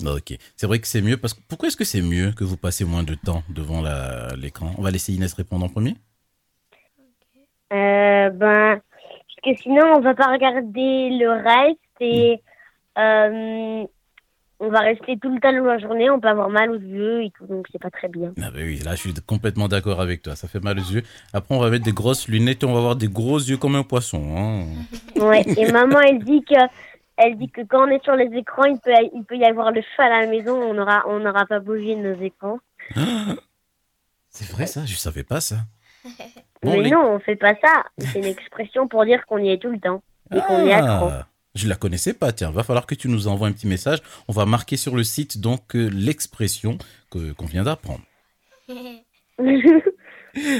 [0.05, 0.37] Ok.
[0.55, 2.85] C'est vrai que c'est mieux parce que pourquoi est-ce que c'est mieux que vous passez
[2.85, 3.83] moins de temps devant
[4.37, 4.73] l'écran?
[4.77, 5.95] On va laisser Inès répondre en premier.
[7.71, 12.41] Euh, ben, parce que sinon, on va pas regarder le reste et
[12.97, 13.83] euh,
[14.61, 17.23] on va rester tout le temps dans la journée, on peut avoir mal aux yeux
[17.23, 18.33] et tout, donc c'est pas très bien.
[18.41, 20.35] Ah bah oui, là je suis complètement d'accord avec toi.
[20.35, 21.03] Ça fait mal aux yeux.
[21.31, 23.75] Après on va mettre des grosses lunettes et on va avoir des gros yeux comme
[23.75, 24.21] un poisson.
[24.35, 25.21] hein.
[25.21, 25.43] Ouais.
[25.57, 26.55] Et maman, elle dit que,
[27.19, 29.71] elle dit que quand on est sur les écrans, il peut, il peut y avoir
[29.71, 32.59] le feu à la maison, on aura, on n'aura pas bougé de nos écrans.
[34.29, 35.57] C'est vrai ça Je savais pas ça.
[36.61, 37.85] Bon, Mais les- non, on fait pas ça.
[37.99, 40.03] C'est une expression pour dire qu'on y est tout le temps
[40.35, 41.07] et qu'on est accro.
[41.09, 42.33] Ah, je la connaissais pas.
[42.33, 43.99] Tiens, va falloir que tu nous envoies un petit message.
[44.27, 46.77] On va marquer sur le site donc euh, l'expression
[47.11, 48.01] que qu'on vient d'apprendre.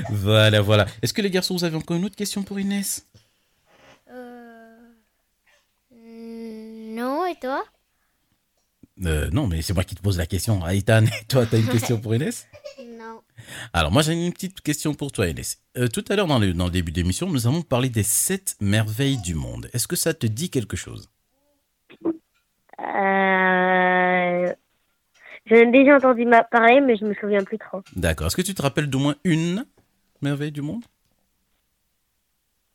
[0.10, 0.86] Voilà, voilà.
[1.02, 3.06] Est-ce que les garçons vous avez encore une autre question pour Inès
[4.10, 4.76] Euh...
[5.91, 7.63] hmm, Non, et toi
[9.05, 10.63] Euh, Non, mais c'est moi qui te pose la question.
[10.63, 12.45] Aïtan, toi, tu as une question pour Inès
[12.99, 13.21] Non.
[13.71, 15.62] Alors, moi, j'ai une petite question pour toi, Inès.
[15.77, 18.55] Euh, tout à l'heure, dans le, dans le début d'émission, nous avons parlé des sept
[18.59, 19.69] merveilles du monde.
[19.73, 21.09] Est-ce que ça te dit quelque chose?
[22.79, 24.53] Euh...
[25.45, 27.81] J'en ai déjà entendu ma- parler, mais je me souviens plus trop.
[27.95, 28.27] D'accord.
[28.27, 29.65] Est-ce que tu te rappelles d'au moins une
[30.21, 30.83] merveille du monde?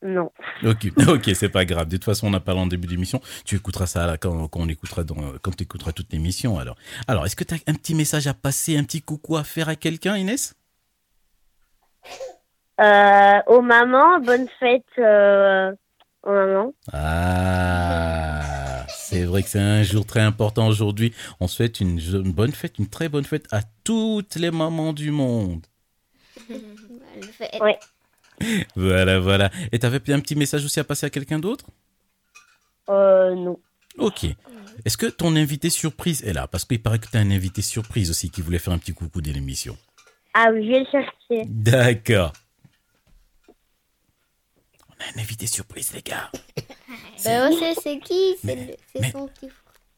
[0.05, 0.31] Non.
[0.65, 1.89] Ok, ok, c'est pas grave.
[1.89, 3.21] De toute façon, on a parlé en début d'émission.
[3.45, 6.59] Tu écouteras ça là, quand, quand on écoutera dans, quand tu écouteras toute l'émission.
[6.59, 6.77] Alors,
[7.09, 9.69] alors est-ce que tu as un petit message à passer, un petit coucou à faire
[9.71, 10.55] à quelqu'un, Inès?
[12.81, 15.73] Euh, aux mamans, bonne fête euh,
[16.23, 16.75] aux mamans.
[16.93, 21.15] Ah, c'est vrai que c'est un jour très important aujourd'hui.
[21.41, 21.99] On souhaite une,
[22.33, 25.67] bonne fête, une très bonne fête à toutes les mamans du monde.
[27.61, 27.79] Ouais.
[28.77, 29.51] Voilà, voilà.
[29.73, 31.67] Et t'avais un petit message aussi à passer à quelqu'un d'autre?
[32.89, 33.59] Euh, non.
[33.99, 34.25] Ok.
[34.85, 36.47] Est-ce que ton invité surprise est là?
[36.49, 38.93] Parce qu'il paraît que tu as un invité surprise aussi qui voulait faire un petit
[38.93, 39.77] coucou dès l'émission.
[40.35, 41.45] Ah oui, je vais le chercher.
[41.49, 42.33] D'accord.
[44.91, 46.31] On a un invité surprise, les gars.
[47.25, 49.49] Ben, on sait c'est qui, c'est Mais- le- c'est mais- son, petit...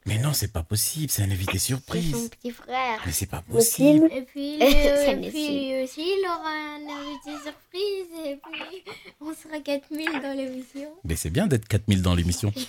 [0.06, 2.30] Mais non, c'est pas possible, c'est un invité c'est son surprise.
[2.30, 3.00] petit frère.
[3.04, 4.08] Mais c'est pas possible.
[4.12, 4.66] Et puis, Ça
[5.12, 8.06] et puis lui aussi, il aura un invité surprise.
[8.24, 8.84] Et puis,
[9.20, 10.88] on sera 4000 dans l'émission.
[11.04, 12.52] Mais c'est bien d'être 4000 dans l'émission.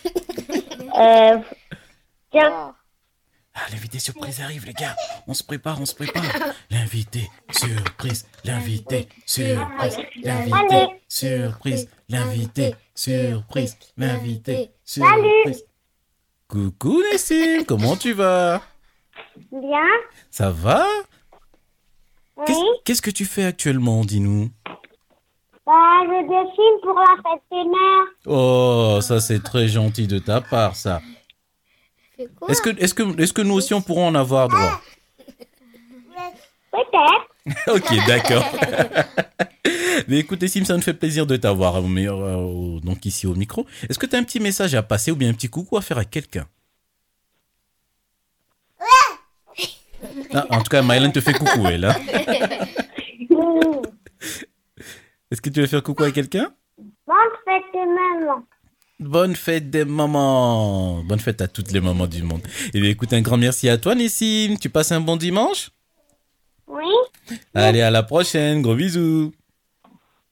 [1.00, 1.38] Euh,
[2.32, 2.74] tiens.
[3.54, 4.96] Ah, l'invité surprise arrive, les gars.
[5.28, 6.24] On se prépare, on se prépare.
[6.72, 15.66] L'invité surprise, l'invité surprise, l'invité surprise, l'invité surprise, l'invité surprise.
[16.48, 18.62] Coucou Nessim, comment tu vas?
[19.52, 19.90] Bien.
[20.32, 20.86] Ça va?
[22.38, 22.56] Oui.
[22.86, 24.50] Qu'est-ce que tu fais actuellement, dis-nous?
[25.66, 28.08] Bah, je dessine pour la fête des mères.
[28.26, 31.02] Oh, ça c'est très gentil de ta part, ça.
[32.18, 34.82] Est-ce que, est-ce que, est-ce que nous aussi on pourra en avoir droit
[36.72, 37.28] Peut-être.
[37.68, 38.46] Ok, d'accord.
[40.08, 43.34] Mais écoute, Sim, ça me fait plaisir de t'avoir au meilleur, euh, donc ici au
[43.36, 43.66] micro.
[43.90, 45.82] Est-ce que tu as un petit message à passer ou bien un petit coucou à
[45.82, 46.46] faire à quelqu'un?
[50.34, 51.86] Ah, En tout cas, Mylan te fait coucou, elle.
[51.86, 51.96] hein.
[55.32, 56.52] Est-ce que tu veux faire coucou à quelqu'un?
[56.78, 58.44] Bonne fête des mamans.
[59.00, 61.04] Bonne fête des mamans.
[61.04, 62.42] Bonne fête à toutes les mamans du monde.
[62.74, 64.56] Et bien, écoute, un grand merci à toi, Nessim.
[64.62, 65.70] Tu passes un bon dimanche?
[66.68, 66.84] Oui.
[67.54, 68.62] Allez, à la prochaine.
[68.62, 69.34] Gros bisous.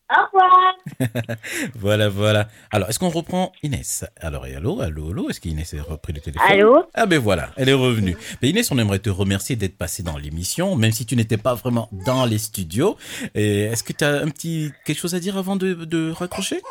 [0.08, 0.76] Au revoir.
[1.76, 2.48] Voilà, voilà.
[2.71, 4.06] Alors, est-ce qu'on reprend Inès?
[4.19, 5.30] Alors, et allô, allô, allô?
[5.30, 6.48] Est-ce qu'Inès a repris le téléphone?
[6.48, 6.84] Allô?
[6.93, 8.15] Ah ben voilà, elle est revenue.
[8.41, 11.56] Mais Inès, on aimerait te remercier d'être passée dans l'émission, même si tu n'étais pas
[11.56, 12.98] vraiment dans les studios.
[13.34, 16.62] Et Est-ce que tu as un petit quelque chose à dire avant de, de raccrocher?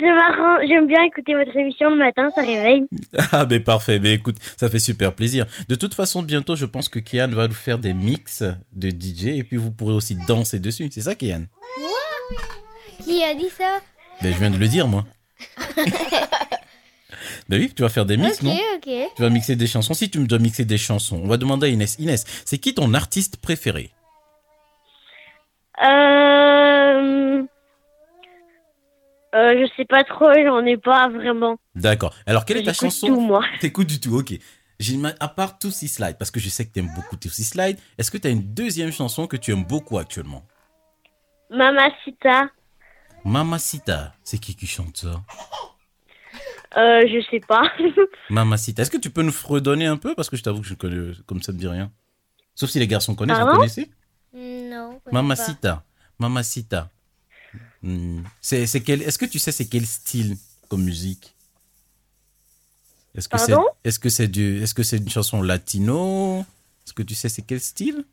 [0.00, 0.58] C'est marrant.
[0.66, 2.84] J'aime bien écouter votre émission le matin, ça réveille.
[3.32, 5.46] Ah ben parfait, mais écoute, ça fait super plaisir.
[5.68, 8.42] De toute façon, bientôt, je pense que Kian va nous faire des mix
[8.72, 10.88] de DJ et puis vous pourrez aussi danser dessus.
[10.92, 11.44] C'est ça, Kian?
[13.02, 13.78] Qui a dit ça?
[14.22, 15.04] Ben je viens de le dire, moi.
[17.48, 18.52] ben oui, tu vas faire des mix, Ok, non?
[18.76, 18.90] ok.
[19.16, 19.94] Tu vas mixer des chansons.
[19.94, 21.96] Si tu me dois mixer des chansons, on va demander à Inès.
[21.98, 23.90] Inès, c'est qui ton artiste préféré?
[25.82, 27.42] Euh...
[29.34, 31.56] Euh, je sais pas trop, j'en ai pas vraiment.
[31.74, 32.14] D'accord.
[32.26, 33.44] Alors, quelle est ta chanson tout, moi.
[33.60, 34.34] T'écoutes du tout, ok.
[35.20, 38.18] À part Tootsie Slide, parce que je sais que t'aimes beaucoup Tootsie Slide, est-ce que
[38.18, 40.44] t'as une deuxième chanson que tu aimes beaucoup actuellement?
[41.50, 42.50] Mamacita,
[43.24, 45.22] Mamacita, c'est qui qui chante ça?
[46.76, 47.62] Euh, je sais pas.
[48.30, 50.14] Mamacita, est-ce que tu peux nous redonner un peu?
[50.14, 51.90] Parce que je t'avoue que je connais, comme ça me dit rien.
[52.54, 53.58] Sauf si les garçons connaissent, vous Pardon?
[53.60, 53.90] connaissez?
[54.34, 55.00] Non.
[55.10, 55.84] Mamacita,
[56.18, 56.90] Mamacita.
[57.84, 58.22] Hmm.
[58.40, 60.36] C'est c'est quel Est-ce que tu sais c'est quel style
[60.68, 61.34] comme musique?
[63.14, 63.68] Est-ce que c'est Pardon?
[63.84, 66.40] Est-ce que c'est du Est-ce que c'est une chanson latino?
[66.86, 68.04] Est-ce que tu sais c'est quel style?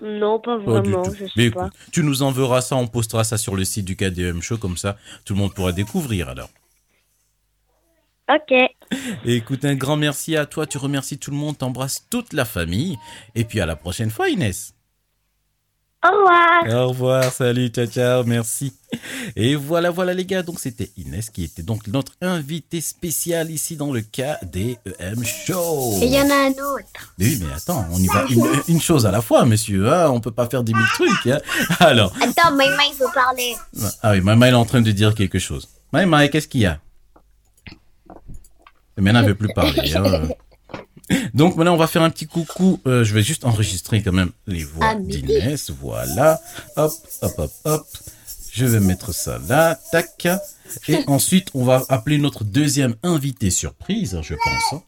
[0.00, 1.14] Non, pas Pas du vraiment, tout.
[1.14, 1.66] je sais Mais pas.
[1.66, 4.76] écoute, tu nous enverras ça, on postera ça sur le site du KDM Show, comme
[4.76, 6.50] ça tout le monde pourra découvrir alors.
[8.30, 8.52] Ok.
[9.24, 12.44] Et écoute, un grand merci à toi, tu remercies tout le monde, t'embrasses toute la
[12.44, 12.96] famille,
[13.34, 14.74] et puis à la prochaine fois Inès.
[16.06, 16.84] Au revoir.
[16.84, 18.72] Au revoir, salut, ciao, ciao, merci.
[19.34, 23.74] Et voilà, voilà les gars, donc c'était Inès qui était donc notre invitée spéciale ici
[23.76, 25.98] dans le KDEM Show.
[26.00, 27.14] Et il y en a un autre.
[27.18, 30.08] Mais oui, mais attends, on y va une, une chose à la fois, monsieur, hein,
[30.10, 31.26] on peut pas faire des mille trucs.
[31.26, 31.40] Hein.
[31.80, 33.56] Alors, Attends, Maïma, il faut parler.
[34.02, 35.68] ah oui, Maïma elle est en train de dire quelque chose.
[35.92, 36.78] Maïma, qu'est-ce qu'il y a?
[38.96, 39.94] Mais Maintenant, elle veut plus parler.
[39.96, 40.28] hein.
[41.34, 42.80] Donc maintenant, on va faire un petit coucou.
[42.86, 45.70] Euh, je vais juste enregistrer quand même les voix Ah, d'Inès.
[45.70, 46.40] Voilà.
[46.76, 46.92] Hop,
[47.22, 47.86] hop, hop, hop.
[48.52, 49.78] Je vais mettre ça là.
[49.92, 50.28] Tac.
[50.88, 54.72] Et ensuite, on va appeler notre deuxième invité surprise, je pense.
[54.72, 54.82] hein.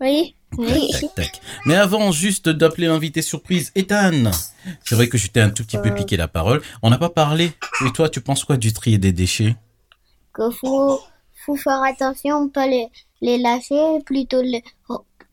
[0.00, 0.34] Oui.
[0.56, 1.40] Tac, tac, tac.
[1.66, 4.30] Mais avant juste d'appeler l'invité surprise, Ethan.
[4.84, 6.62] C'est vrai que je t'ai un tout petit peu piqué la parole.
[6.82, 7.52] On n'a pas parlé.
[7.84, 9.56] Et toi, tu penses quoi du tri et des déchets?
[10.34, 11.00] Qu'il faut,
[11.44, 12.86] faut faire attention, pas les,
[13.20, 14.62] les lâcher, plutôt les,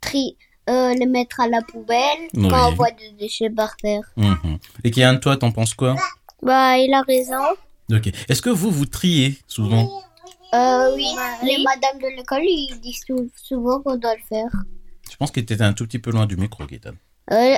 [0.05, 0.37] tri,
[0.69, 2.47] euh, les mettre à la poubelle Oui.
[2.49, 4.05] quand on voit des déchets par terre.
[4.17, 4.57] Mhm.
[4.83, 5.95] Et Kian, toi, t'en penses quoi
[6.41, 7.43] Bah, il a raison.
[7.91, 8.07] Ok.
[8.29, 9.85] Est-ce que vous, vous triez souvent
[10.53, 11.07] Euh, oui,
[11.43, 14.51] les madames de l'école, ils disent sou- souvent qu'on doit le faire.
[15.11, 16.95] Je pense que t'étais un tout petit peu loin du micro, Ethan.
[17.31, 17.55] Euh,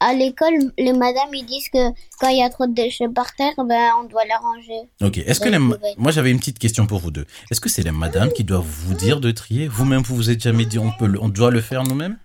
[0.00, 3.34] à, l'école, les madames, ils disent que quand il y a trop de déchets par
[3.34, 4.88] terre, ben, on doit les ranger.
[5.02, 5.18] Ok.
[5.18, 5.58] Est-ce que les...
[5.58, 7.26] Moi, j'avais une petite question pour vous deux.
[7.50, 9.68] Est-ce que c'est les madames qui doivent vous dire de trier?
[9.68, 12.18] Vous-même, vous vous êtes jamais dit on peut, le- on doit le faire nous-mêmes?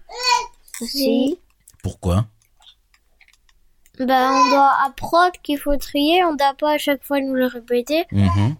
[0.85, 1.37] Si.
[1.83, 2.25] Pourquoi?
[3.99, 7.47] Bah, on doit apprendre qu'il faut trier, on doit pas à chaque fois nous le
[7.47, 8.05] répéter.
[8.11, 8.55] Mhm.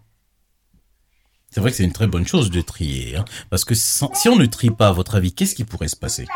[1.52, 3.16] C'est vrai que c'est une très bonne chose de trier.
[3.16, 3.26] hein.
[3.50, 5.96] Parce que sans- si on ne trie pas, à votre avis, qu'est-ce qui pourrait se
[5.96, 6.28] passer?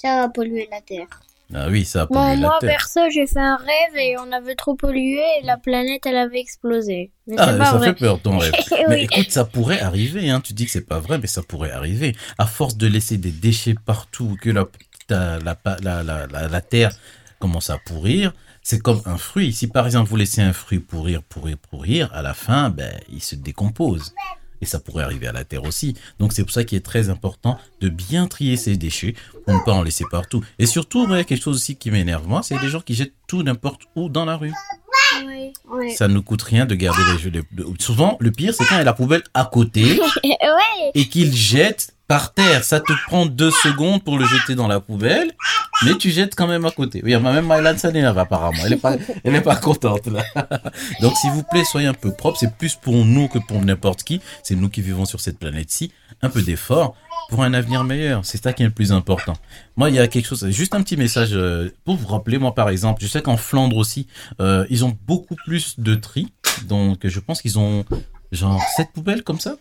[0.00, 1.06] Ça va polluer la terre.
[1.54, 2.70] Ah oui, ça a Moi, pollué la moi Terre.
[2.70, 6.40] perso, j'ai fait un rêve et on avait trop pollué et la planète, elle avait
[6.40, 7.12] explosé.
[7.28, 7.86] Mais Ah, pas ça vrai.
[7.88, 8.52] fait peur ton rêve.
[8.88, 9.08] Mais Oui.
[9.10, 10.28] écoute, ça pourrait arriver.
[10.28, 10.40] Hein.
[10.40, 12.16] Tu dis que c'est pas vrai, mais ça pourrait arriver.
[12.38, 14.66] À force de laisser des déchets partout, que la,
[15.08, 15.38] la,
[15.82, 16.90] la, la, la terre
[17.38, 18.32] commence à pourrir,
[18.62, 19.52] c'est comme un fruit.
[19.52, 23.22] Si par exemple vous laissez un fruit pourrir, pourrir, pourrir, à la fin, ben, il
[23.22, 24.12] se décompose.
[24.60, 25.94] Et ça pourrait arriver à la terre aussi.
[26.18, 29.14] Donc c'est pour ça qu'il est très important de bien trier ces déchets
[29.44, 30.42] pour ne pas en laisser partout.
[30.58, 33.42] Et surtout, ouais, quelque chose aussi qui m'énerve moi, c'est les gens qui jettent tout
[33.42, 34.52] n'importe où dans la rue.
[35.70, 35.94] Oui.
[35.94, 37.30] Ça ne coûte rien de garder les jeux.
[37.30, 37.44] de-
[37.78, 39.98] Souvent, le pire, c'est quand il y a la poubelle à côté
[40.94, 42.64] et qu'il jette par terre.
[42.64, 45.32] Ça te prend deux secondes pour le jeter dans la poubelle,
[45.84, 47.00] mais tu jettes quand même à côté.
[47.04, 48.58] Oui, même Mylan s'énerve apparemment.
[48.64, 50.24] Elle est pas, elle est pas contente là.
[51.00, 52.38] Donc, s'il vous plaît, soyez un peu propre.
[52.38, 54.20] C'est plus pour nous que pour n'importe qui.
[54.42, 55.92] C'est nous qui vivons sur cette planète-ci.
[56.22, 56.94] Un peu d'effort
[57.28, 58.24] pour un avenir meilleur.
[58.24, 59.34] C'est ça qui est le plus important.
[59.76, 62.38] Moi, il y a quelque chose, juste un petit message euh, pour vous rappeler.
[62.38, 64.06] Moi, par exemple, je sais qu'en Flandre aussi,
[64.40, 66.32] euh, ils ont beaucoup plus de tri.
[66.68, 67.84] Donc, je pense qu'ils ont
[68.32, 69.56] genre sept poubelles comme ça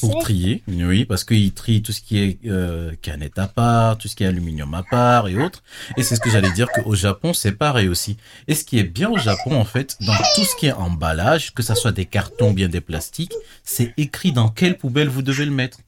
[0.00, 0.62] pour trier.
[0.68, 4.24] Oui, parce qu'ils trient tout ce qui est euh, canette à part, tout ce qui
[4.24, 5.62] est aluminium à part et autres.
[5.96, 8.16] Et c'est ce que j'allais dire qu'au Japon, c'est pareil aussi.
[8.48, 11.54] Et ce qui est bien au Japon, en fait, dans tout ce qui est emballage,
[11.54, 15.22] que ça soit des cartons ou bien des plastiques, c'est écrit dans quelle poubelle vous
[15.22, 15.78] devez le mettre.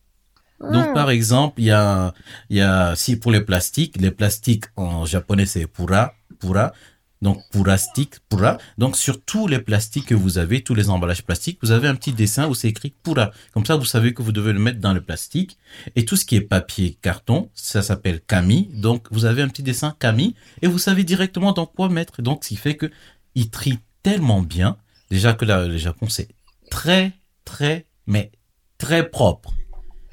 [0.61, 2.13] Donc, par exemple, il y a,
[2.51, 6.73] il y a, si pour les plastiques, les plastiques en japonais c'est pura, pura.
[7.21, 8.59] Donc, purastique, pura.
[8.79, 11.97] Donc, sur tous les plastiques que vous avez, tous les emballages plastiques, vous avez un
[11.97, 13.33] petit dessin où c'est écrit pura.
[13.53, 15.59] Comme ça, vous savez que vous devez le mettre dans le plastique.
[15.97, 18.71] Et tout ce qui est papier, carton, ça s'appelle kami.
[18.73, 22.23] Donc, vous avez un petit dessin kami et vous savez directement dans quoi mettre.
[22.23, 22.91] Donc, ce qui fait que
[23.35, 24.77] il trie tellement bien.
[25.11, 26.29] Déjà que là, le Japon, c'est
[26.71, 27.13] très,
[27.45, 28.31] très, mais
[28.79, 29.55] très propre.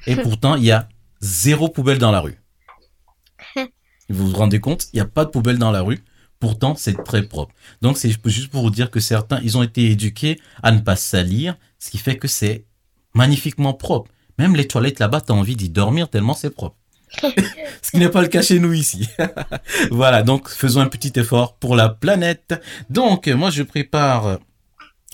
[0.06, 0.88] Et pourtant, il y a
[1.20, 2.40] zéro poubelle dans la rue.
[4.08, 4.88] Vous vous rendez compte?
[4.92, 6.04] Il n'y a pas de poubelle dans la rue.
[6.38, 7.54] Pourtant, c'est très propre.
[7.82, 10.96] Donc, c'est juste pour vous dire que certains, ils ont été éduqués à ne pas
[10.96, 12.64] salir, ce qui fait que c'est
[13.14, 14.10] magnifiquement propre.
[14.38, 16.76] Même les toilettes là-bas, t'as envie d'y dormir tellement c'est propre.
[17.82, 19.08] ce qui n'est pas le cas chez nous ici.
[19.90, 22.54] voilà, donc faisons un petit effort pour la planète.
[22.90, 24.38] Donc, moi, je prépare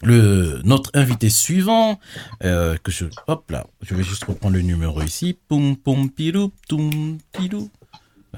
[0.02, 2.00] le notre invité suivant
[2.42, 6.52] euh, que je hop là je vais juste reprendre le numéro ici poum poum pilou
[6.68, 7.70] toum pilou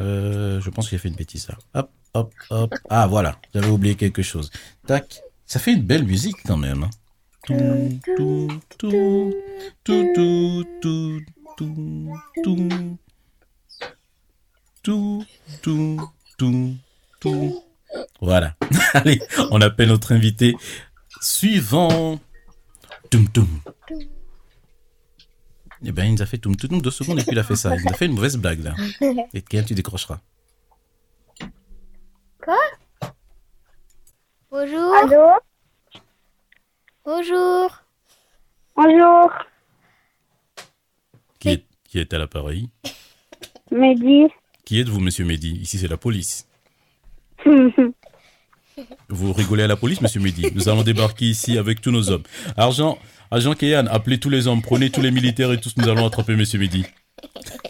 [0.01, 3.69] euh, je pense qu'il a fait une bêtise là hop hop hop ah voilà j'avais
[3.69, 4.51] oublié quelque chose
[4.87, 6.91] tac ça fait une belle musique quand même hein.
[7.47, 9.43] Toum, toum, tout,
[9.85, 11.21] tout, tout,
[11.59, 12.99] tout, tout.
[14.83, 15.25] Tout,
[15.61, 16.77] tout, tout,
[17.21, 17.63] tout.
[18.23, 18.57] Voilà.
[18.95, 20.57] Allez, on appelle notre invité
[21.21, 22.19] suivant.
[23.11, 23.61] Toum toum.
[25.85, 27.57] Eh ben, il nous a fait toum toum deux secondes et puis il a fait
[27.57, 27.77] ça.
[27.77, 28.75] Il nous a fait une mauvaise blague là.
[29.35, 30.21] Et quand tu décrocheras.
[34.51, 34.95] Bonjour.
[35.03, 35.31] Allô?
[37.05, 37.71] Bonjour.
[38.77, 39.31] Bonjour,
[41.39, 42.69] Qui est, qui est à l'appareil?
[43.71, 44.27] Mehdi.
[44.65, 45.53] Qui êtes-vous, monsieur Mehdi?
[45.61, 46.49] Ici, c'est la police.
[49.09, 50.51] Vous rigolez à la police, monsieur Mehdi?
[50.55, 52.25] Nous allons débarquer ici avec tous nos hommes.
[52.57, 52.99] Argent,
[53.31, 56.35] agent Kéyan, appelez tous les hommes, prenez tous les militaires et tous, nous allons attraper
[56.35, 56.85] monsieur Mehdi.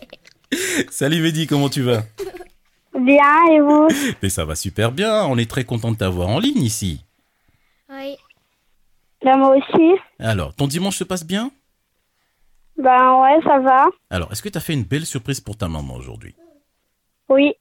[0.90, 2.02] Salut Mehdi, comment tu vas?
[3.04, 3.88] Bien, et vous
[4.22, 7.04] Mais ça va super bien, on est très content de t'avoir en ligne ici.
[7.90, 8.16] Oui.
[9.22, 10.00] Ben, moi aussi.
[10.18, 11.50] Alors, ton dimanche se passe bien?
[12.78, 13.86] Ben ouais, ça va.
[14.10, 16.34] Alors, est-ce que tu as fait une belle surprise pour ta maman aujourd'hui?
[17.28, 17.52] Oui.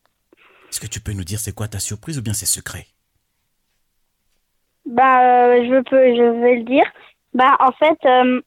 [0.70, 2.88] Est-ce que tu peux nous dire c'est quoi ta surprise ou bien c'est secret
[4.86, 6.86] Ben, euh, je peux, je vais le dire.
[7.34, 8.42] Ben, en fait, euh,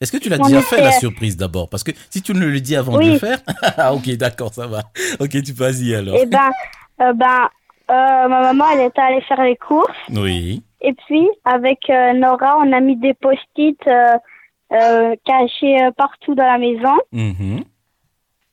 [0.00, 1.68] Est-ce que tu l'as déjà fait la surprise d'abord?
[1.70, 3.38] Parce que si tu ne le dis avant de le faire...
[3.78, 4.82] ah ok, d'accord, ça va.
[5.20, 6.16] Ok, tu peux y alors.
[6.20, 6.50] eh ben,
[7.00, 7.48] euh, ben,
[7.90, 9.88] euh, ma maman, elle était allée faire les courses.
[10.10, 10.62] Oui.
[10.82, 13.78] Et puis, avec euh, Nora, on a mis des post-it
[15.24, 16.94] cachés partout dans la maison.
[17.12, 17.64] Mhm.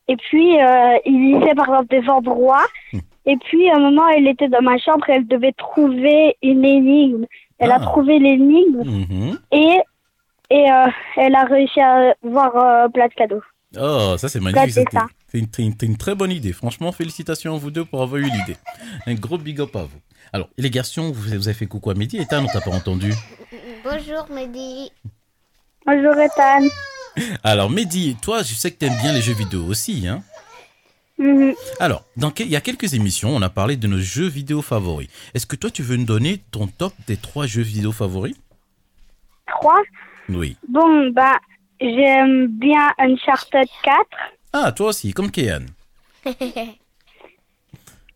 [0.07, 0.57] Et puis,
[1.05, 2.65] il lisait par exemple des endroits.
[2.93, 2.99] Hmm.
[3.25, 6.65] Et puis, à un moment, elle était dans ma chambre et elle devait trouver une
[6.65, 7.25] énigme.
[7.57, 7.75] Elle Ah.
[7.77, 9.39] a trouvé l'énigme Mhm.
[9.53, 9.77] et,
[10.53, 10.87] et euh,
[11.17, 13.41] elle a réussi à voir euh, plein de cadeaux.
[13.79, 14.87] Oh, ça c'est magnifique.
[15.31, 16.53] c'est une, c'est une- très bonne idée.
[16.53, 18.57] Franchement, félicitations à vous deux pour avoir eu l'idée.
[19.07, 19.99] Un gros big up à vous.
[20.31, 22.69] Alors, les garçons, vous, vous avez fait coucou à Mehdi et Tan, on t'a pas
[22.71, 23.11] entendu.
[23.83, 24.91] Bonjour Mehdi.
[25.87, 26.67] Bonjour, Ethan.
[27.43, 30.21] Alors, Mehdi, toi, je sais que t'aimes bien les jeux vidéo aussi, hein
[31.19, 31.53] Mhm.
[31.79, 35.09] Alors, dans il y a quelques émissions, on a parlé de nos jeux vidéo favoris.
[35.35, 38.35] Est-ce que toi, tu veux nous donner ton top des trois jeux vidéo favoris?
[39.47, 39.79] Trois?
[40.29, 40.57] Oui.
[40.67, 41.37] Bon, bah,
[41.79, 44.05] j'aime bien Uncharted 4.
[44.53, 45.65] Ah, toi aussi, comme Kéan.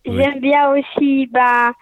[0.10, 0.24] Oui.
[0.24, 1.74] J'aime bien aussi, bah,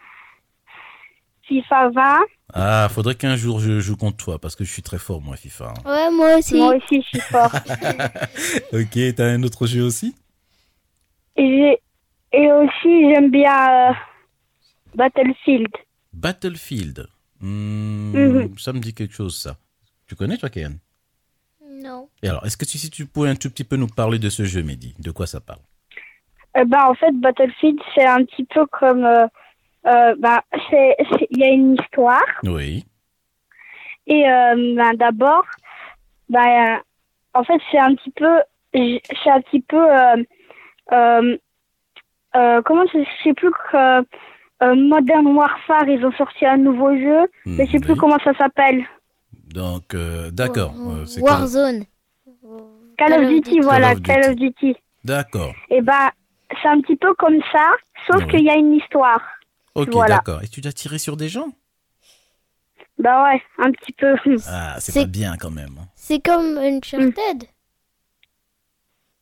[1.43, 2.19] FIFA 20.
[2.55, 5.35] Ah, faudrait qu'un jour je joue contre toi parce que je suis très fort, moi,
[5.35, 5.73] FIFA.
[5.85, 5.89] hein.
[5.91, 6.55] Ouais, moi aussi.
[6.55, 7.51] Moi aussi, je suis fort.
[8.73, 10.15] Ok, t'as un autre jeu aussi?
[11.35, 11.77] Et,
[12.31, 13.93] et aussi, j'aime bien euh,
[14.95, 15.69] Battlefield.
[16.13, 17.07] Battlefield.
[17.41, 18.57] Hmm, Mhm.
[18.57, 19.57] Ça me dit quelque chose, ça.
[20.08, 20.74] Tu connais, toi, Kéan
[21.64, 22.10] Non.
[22.22, 24.30] Et alors, est-ce que tu, si tu pouvais un tout petit peu nous parler de
[24.30, 24.95] ce jeu, Mehdi?
[24.99, 25.60] De quoi ça parle?
[26.58, 29.28] Euh, bah, en fait, Battlefield, c'est un petit peu comme euh,
[29.88, 30.39] euh, ben,
[30.70, 32.24] c'est, c'est- il y a une histoire.
[32.43, 32.86] Oui.
[34.08, 35.43] Et euh, ben, d'abord,
[36.30, 36.80] ben, euh,
[37.34, 38.39] en fait, c'est un petit peu,
[38.74, 40.24] c'est un petit peu, euh,
[40.93, 41.38] euh,
[42.36, 43.78] euh, comment c'est- je sais plus que
[44.64, 48.34] euh, Modern Warfare, ils ont sorti un nouveau jeu, mais je sais plus comment ça
[48.38, 48.86] s'appelle.
[49.56, 50.74] Donc, euh, d'accord.
[50.89, 51.86] euh, c'est Warzone.
[52.97, 54.76] Call of Duty, voilà, Call of Call of Duty.
[55.03, 55.53] D'accord.
[55.70, 56.10] Et ben,
[56.62, 57.72] c'est un petit peu comme ça,
[58.08, 58.28] sauf Oui.
[58.32, 59.22] qu'il y a une histoire.
[59.74, 60.16] Ok, Voilà.
[60.16, 60.43] d'accord.
[60.43, 61.47] Et tu dois tirer sur des gens?
[62.97, 64.16] Bah ouais, un petit peu.
[64.47, 65.76] Ah, c'est pas bien quand même.
[65.95, 67.43] C'est comme Uncharted.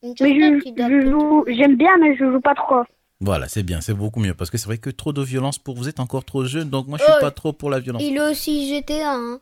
[0.03, 2.83] Mais Uncharted, joue, j'aime bien, mais je joue pas trop.
[3.21, 4.33] Voilà, c'est bien, c'est beaucoup mieux.
[4.33, 6.87] Parce que c'est vrai que trop de violence pour vous êtes encore trop jeune, donc
[6.87, 7.21] moi je suis Oh.
[7.21, 8.01] pas trop pour la violence.
[8.03, 9.13] Il est aussi GTA.
[9.15, 9.39] Hein.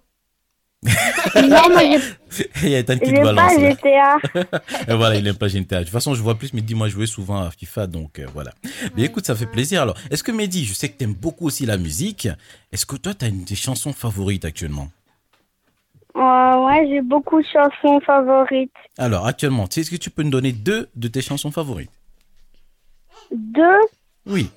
[0.84, 2.96] Non, j'ai Il y a pas
[3.34, 3.54] balance.
[3.60, 4.18] GTA.
[4.88, 5.80] Et voilà, il aime pas GTA.
[5.80, 8.52] De toute façon, je vois plus Mehdi, moi jouer souvent à FIFA, donc euh, voilà.
[8.96, 9.82] Mais écoute, ça fait plaisir.
[9.82, 12.28] Alors, est-ce que Mehdi, je sais que tu aimes beaucoup aussi la musique.
[12.72, 14.88] Est-ce que toi, tu as une des chansons favorites actuellement?
[16.16, 18.72] Euh, ouais, j'ai beaucoup de chansons favorites.
[18.98, 21.92] Alors, actuellement, tu sais, est-ce que tu peux nous donner deux de tes chansons favorites?
[23.34, 23.80] Deux,
[24.26, 24.50] Oui.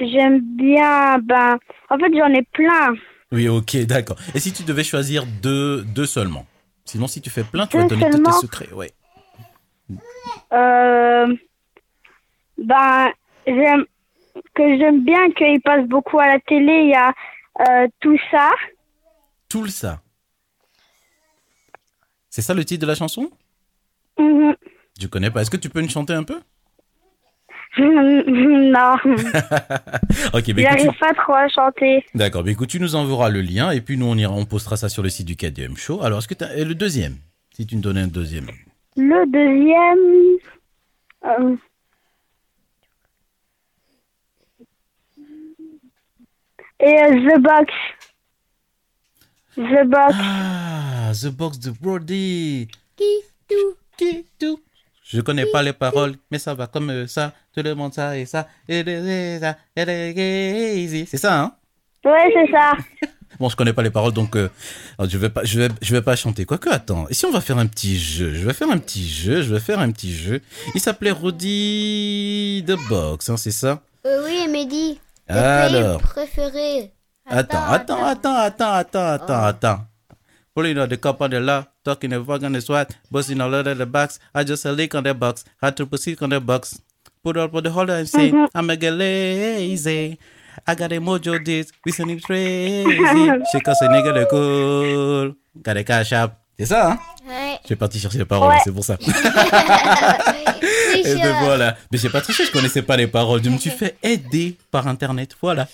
[0.00, 1.58] j'aime bien, ben,
[1.90, 2.94] en fait, j'en ai plein.
[3.32, 4.16] Oui, ok, d'accord.
[4.34, 6.46] Et si tu devais choisir deux, deux seulement?
[6.84, 8.72] Sinon, si tu fais plein, tu vas donner tous tes secrets.
[8.72, 8.92] Ouais.
[10.52, 11.34] Euh,
[12.58, 13.12] ben,
[13.46, 13.84] j'aime,
[14.54, 17.12] que j'aime bien qu'il passe beaucoup à la télé, il y a
[17.68, 18.50] euh, tout ça.
[19.48, 20.00] Tout ça.
[22.30, 23.30] C'est ça le titre de la chanson?
[24.18, 24.54] Mhm.
[25.00, 25.42] Je connais pas.
[25.42, 26.40] Est-ce que tu peux nous chanter un peu?
[27.78, 28.96] Non,
[30.32, 32.04] Ok, mais écoute, j'arrive tu- pas trop à chanter.
[32.14, 32.42] d'accord.
[32.44, 34.88] Mais écoute, tu nous enverras le lien et puis nous on ira, on postera ça
[34.88, 36.02] sur le site du KDM Show.
[36.02, 37.16] Alors, est-ce que t'as et le deuxième
[37.54, 38.46] Si tu nous donnais un deuxième?
[38.96, 40.38] Le deuxième,
[41.26, 41.56] euh,
[46.80, 47.72] et euh, The Box.
[49.56, 50.14] The Box.
[50.18, 52.68] Ah, The Box de Brody.
[52.96, 53.04] Qui
[53.48, 54.60] tout Qui, tout.
[55.08, 57.32] Je connais pas les paroles, mais ça va comme euh, ça.
[57.54, 58.48] Tout le monde ça et ça.
[58.68, 58.82] Et
[59.40, 59.56] ça.
[59.76, 61.52] C'est ça, hein?
[62.04, 62.72] Ouais, c'est ça.
[63.38, 64.48] Bon, je connais pas les paroles, donc euh,
[64.98, 66.46] je vais pas, je vais, je vais pas chanter.
[66.46, 67.06] Quoique, attends.
[67.10, 68.32] Et si on va faire un petit jeu?
[68.32, 69.42] Je vais faire un petit jeu.
[69.42, 70.40] Je vais faire un petit jeu.
[70.74, 73.82] Il s'appelait Roddy the Box, hein, c'est ça?
[74.06, 74.98] Euh, Oui, Mehdi.
[75.28, 76.92] Alors, pays préférés.
[77.26, 79.80] attends, attends, attends, attends, attends, attends, attends.
[80.56, 83.54] Pulling out the cup on the left, talking the fuck on the sweat, busting all
[83.54, 84.18] over the box.
[84.34, 86.80] I just a lick on the box, had to proceed on the box.
[87.22, 90.18] Put up for the holder and say, I'm a get lazy.
[90.66, 92.86] I got a mojo this, we sending crazy.
[93.52, 95.34] Shake us a nigga the cool.
[95.62, 96.38] Got a cash up.
[96.58, 96.98] C'est ça, hein?
[97.28, 97.58] Ouais.
[97.60, 98.60] Je suis parti chercher les paroles, Ouais.
[98.64, 98.96] c'est pour ça.
[100.96, 101.44] Et ben chiant.
[101.44, 101.76] voilà.
[101.92, 103.44] Mais j'ai pas triché, je connaissais pas les paroles.
[103.44, 105.36] Je me suis fait aider par internet.
[105.42, 105.68] Voilà.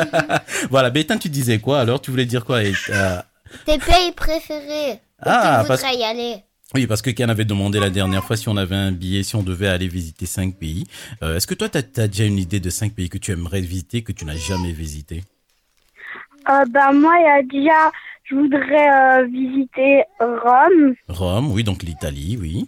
[0.70, 0.88] voilà.
[0.88, 2.00] Bétain, tu disais quoi alors?
[2.00, 2.64] Tu voulais dire quoi?
[2.64, 3.20] Et, euh,
[3.64, 4.98] Tes pays préférés.
[5.20, 6.36] Ah, tu parce- voudrais y aller.
[6.74, 9.36] Oui, parce que Ken avait demandé la dernière fois si on avait un billet, si
[9.36, 10.84] on devait aller visiter cinq pays.
[11.22, 13.60] Euh, Est-ce que toi, tu as, déjà une idée de cinq pays que tu aimerais
[13.60, 15.22] visiter, que tu n'as jamais visité
[16.48, 17.92] Euh, ben, moi, il y a déjà,
[18.24, 22.66] je voudrais euh, visiter Rome, Rome, oui, donc l'Italie, oui.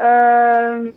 [0.00, 0.90] euh,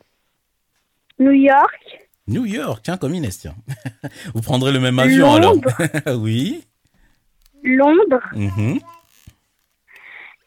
[1.20, 3.56] New York, New York, tiens, comme Inès, tiens.
[4.34, 5.70] Vous prendrez le même avion Londres.
[6.06, 6.64] alors Oui.
[7.64, 8.80] Londres mhm.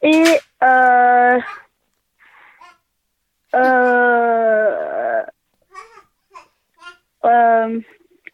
[0.02, 0.24] et
[0.62, 1.38] euh,
[3.54, 5.22] euh,
[7.24, 7.80] euh,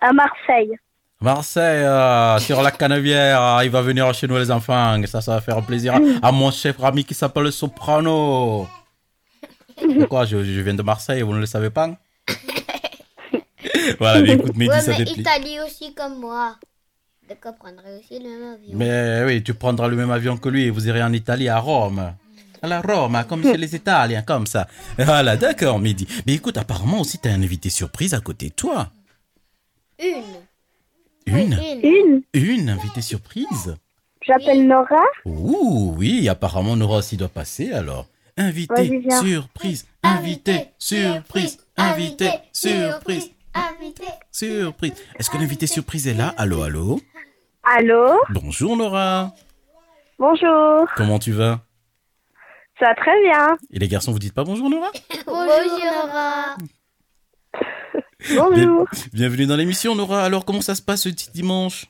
[0.00, 0.76] à Marseille.
[1.20, 5.20] Marseille, euh, sur la Canebière, euh, il va venir chez nous les enfants, et ça,
[5.20, 8.66] ça va faire plaisir à, à mon chef ami qui s'appelle Soprano.
[9.98, 10.24] Pourquoi?
[10.24, 11.90] Je, je viens de Marseille, vous ne le savez pas
[13.98, 15.04] Voilà, mais écoute, Mehdi, Ouais, ça mais.
[15.04, 16.56] Italie aussi comme moi.
[17.30, 18.72] D'accord, prendrait aussi le même avion.
[18.74, 21.60] Mais oui, tu prendras le même avion que lui et vous irez en Italie, à
[21.60, 22.12] Rome.
[22.60, 24.66] À la Rome, comme chez les Italiens, comme ça.
[24.98, 26.08] Voilà, d'accord, Mehdi.
[26.26, 28.90] Mais écoute, apparemment aussi, t'as un invité surprise à côté de toi.
[30.00, 30.24] Une.
[31.26, 31.80] Une Une.
[31.84, 33.76] Une, Une invitée surprise
[34.26, 35.04] j'appelle Nora.
[35.24, 38.06] Ouh, oui, apparemment Nora aussi doit passer alors.
[38.36, 44.04] Invité, surprise, invité, surprise, invité, surprise, Invité.
[44.30, 44.92] surprise.
[45.18, 46.34] Est-ce que l'invité surprise est là?
[46.36, 47.00] Allô, allô?
[47.62, 49.34] Allô Bonjour Nora,
[50.18, 50.86] Bonjour.
[50.96, 51.60] comment tu vas?
[52.78, 53.56] Ça va très bien.
[53.70, 54.90] Et les garçons, vous dites pas bonjour Nora
[55.26, 56.56] Bonjour Nora.
[58.36, 58.86] Bonjour.
[59.12, 60.24] Bienvenue dans l'émission Nora.
[60.24, 61.86] Alors comment ça se passe ce petit dimanche?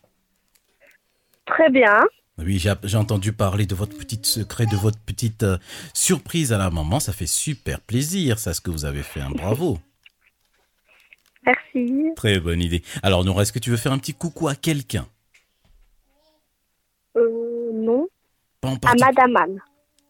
[1.46, 2.02] Très bien.
[2.38, 5.58] Oui, j'ai entendu parler de votre petit secret, de votre petite euh,
[5.92, 6.98] surprise à la maman.
[7.00, 9.20] Ça fait super plaisir, ça, ce que vous avez fait.
[9.20, 9.30] hein.
[9.34, 9.78] Bravo.
[11.44, 11.92] Merci.
[12.16, 12.82] Très bonne idée.
[13.02, 15.06] Alors, Nora, est-ce que tu veux faire un petit coucou à quelqu'un?
[17.16, 18.08] Euh, non.
[18.60, 19.60] Pas en À Madame Anne.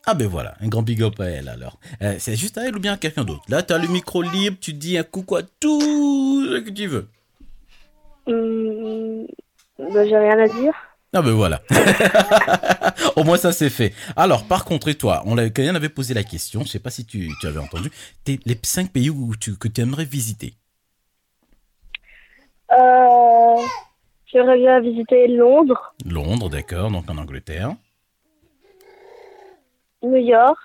[0.07, 1.78] Ah ben voilà, un grand big up à elle alors.
[2.03, 3.42] Euh, c'est juste à elle ou bien à quelqu'un d'autre?
[3.48, 5.80] Là, tu as le micro libre, tu dis un coucou à tout
[6.46, 7.07] ce que tu veux.
[8.26, 9.26] Hum,
[9.78, 10.72] bah, j'ai rien à dire.
[11.12, 11.61] Ah ben voilà.
[13.16, 13.92] Au moins ça c'est fait.
[14.16, 16.90] Alors par contre et toi, on l'a- quelqu'un avait posé la question, je sais pas
[16.90, 17.90] si tu, tu avais entendu,
[18.24, 20.55] t'es les cinq pays où tu, que tu aimerais visiter?
[22.72, 23.57] Euh,
[24.32, 27.74] j'aimerais bien visiter Londres, Londres, d'accord, donc en Angleterre.
[30.02, 30.58] New York.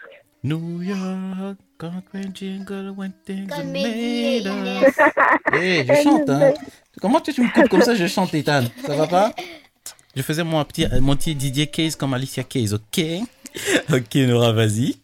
[0.43, 4.85] New York, concrete jingle when things are made up.
[5.53, 6.53] Eh, je chante, hein.
[7.01, 8.63] Comment tu, me coupes comme ça, je chante, Ethan?
[8.85, 9.33] Ça va pas?
[10.15, 13.01] Je faisais mon petit, mon petit Didier Case comme Alicia Case, ok?
[13.91, 14.95] Ok, Nora, vas-y.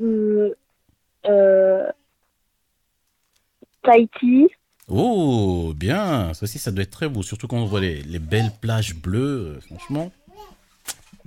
[0.00, 0.50] Hum,
[1.26, 1.86] euh,
[3.82, 4.48] Tahiti.
[4.88, 6.34] Oh, bien.
[6.34, 7.22] Ça aussi, ça doit être très beau.
[7.22, 9.56] Surtout quand on voit les, les belles plages bleues.
[9.56, 10.12] euh, franchement,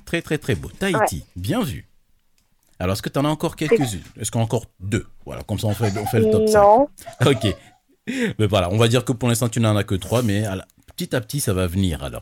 [0.05, 0.69] très, très, très beau.
[0.69, 1.87] Tahiti, bien vu.
[2.79, 4.01] Alors, est-ce que tu en as encore quelques-unes?
[4.19, 5.07] Est-ce qu'on a encore deux?
[5.25, 6.61] Voilà, comme ça, on fait, on fait le top 5.
[6.61, 6.87] Non.
[7.25, 7.55] Ok.
[8.37, 10.55] Mais voilà, on va dire que pour l'instant, tu n'en as que trois, mais à
[10.57, 12.21] la- petit à petit, ça va venir alors.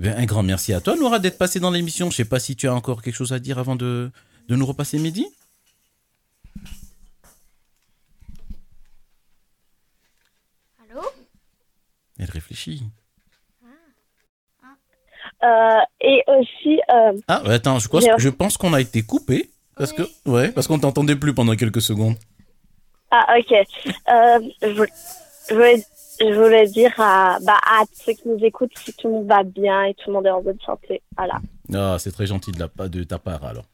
[0.00, 2.10] Ben, Un grand merci à toi, Nora, d'être passée dans l'émission.
[2.10, 4.10] Je sais pas si tu as encore quelque chose à dire avant de,
[4.48, 5.24] de nous repasser midi?
[12.20, 12.82] Elle réfléchit.
[15.42, 19.50] Euh, et aussi, euh, Ah, ouais, attends, je, crois- je pense qu'on a été coupé.
[19.76, 22.16] Parce que, ouais, parce qu'on t'entendait plus pendant quelques secondes.
[23.10, 23.52] ah, ok.
[23.52, 24.92] Euh, je, voulais-
[25.48, 25.84] je voulais,
[26.20, 29.42] je voulais dire à, bah, à ceux qui nous écoutent si tout le monde va
[29.42, 31.00] bien et tout le monde est en bonne santé.
[31.16, 31.40] Voilà.
[31.74, 33.64] Ah, c'est très gentil de, la, pa- de ta part alors.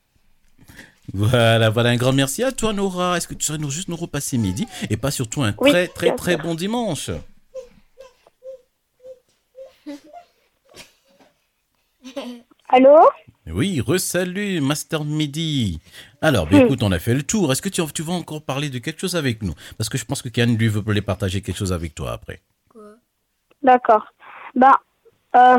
[1.12, 3.16] Voilà, voilà, un grand merci à toi, Nora.
[3.16, 5.88] Est-ce que tu saurais nous, juste nous repasser midi et pas surtout un Oui, très,
[5.88, 7.10] très, très bon dimanche?
[12.68, 12.96] Allô?
[13.46, 15.80] Oui, resalut, Master Midi.
[16.20, 17.52] Alors, ben, écoute, on a fait le tour.
[17.52, 19.54] Est-ce que tu, tu vas encore parler de quelque chose avec nous?
[19.78, 22.40] Parce que je pense que Kian, lui, veut les partager quelque chose avec toi après.
[23.62, 24.04] D'accord.
[24.54, 24.80] Bah,
[25.36, 25.56] euh,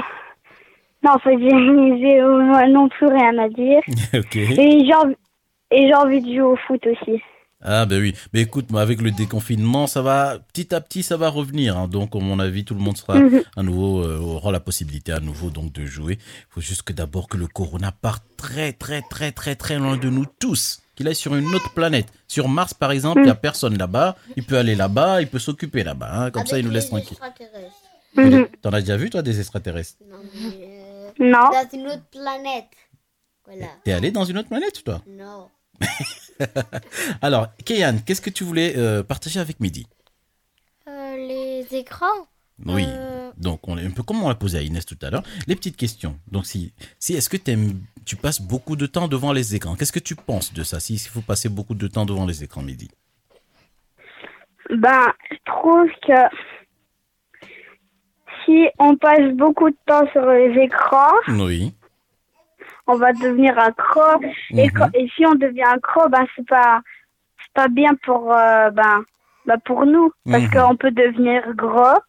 [1.04, 3.82] non, en fait, j'ai j'ai, euh, non plus rien à dire.
[4.14, 4.36] ok.
[4.36, 5.16] Et j'ai envie,
[5.72, 7.22] et j'ai envie de jouer au foot aussi.
[7.70, 11.28] Ah ben oui, mais écoute, avec le déconfinement, ça va petit à petit, ça va
[11.28, 11.78] revenir.
[11.78, 11.88] hein.
[11.90, 13.44] Donc, à mon avis, tout le monde sera Mhm.
[13.58, 16.18] à nouveau euh, aura la possibilité à nouveau donc de jouer.
[16.22, 19.98] Il faut juste que d'abord que le corona parte très très très très très loin
[19.98, 22.08] de nous tous, qu'il aille sur une autre planète.
[22.28, 24.16] Sur Mars, par exemple, il n'y a personne là-bas.
[24.38, 26.10] Il peut aller là-bas, il peut s'occuper là-bas.
[26.14, 26.32] hein.
[26.32, 27.18] Comme ça, il nous laisse tranquille.
[28.16, 28.48] Mhm.
[28.62, 29.98] T'en as déjà vu toi des extraterrestres?
[30.10, 31.50] Non, mais, euh, Non.
[31.52, 32.66] dans une autre planète.
[33.46, 33.68] Voilà.
[33.84, 35.02] T'es allé dans une autre planète toi?
[35.08, 35.50] Non.
[37.22, 39.88] Alors, Kéyan, qu'est-ce que tu voulais euh, partager avec Midi
[40.88, 42.28] Euh, les écrans?
[42.66, 42.86] Oui.
[42.88, 45.24] Euh, Donc, on est un peu comme on l'a posé à Inès tout à l'heure.
[45.48, 46.18] Les petites questions.
[46.32, 47.38] Donc, si, si est-ce que
[48.06, 49.76] tu passes beaucoup de temps devant les écrans?
[49.76, 52.64] Qu'est-ce que tu penses de ça S'il faut passer beaucoup de temps devant les écrans,
[52.64, 52.90] Midi
[54.72, 57.48] Ben, je trouve que
[58.46, 61.74] si on passe beaucoup de temps sur les écrans, Oui.
[62.88, 64.02] On va devenir accro.
[64.54, 66.82] Et, quand- et si on devient accro, ben c'est pas
[67.40, 69.04] c'est pas bien pour euh, ben,
[69.46, 70.52] ben pour nous parce Mhm.
[70.52, 72.00] qu'on peut devenir gros.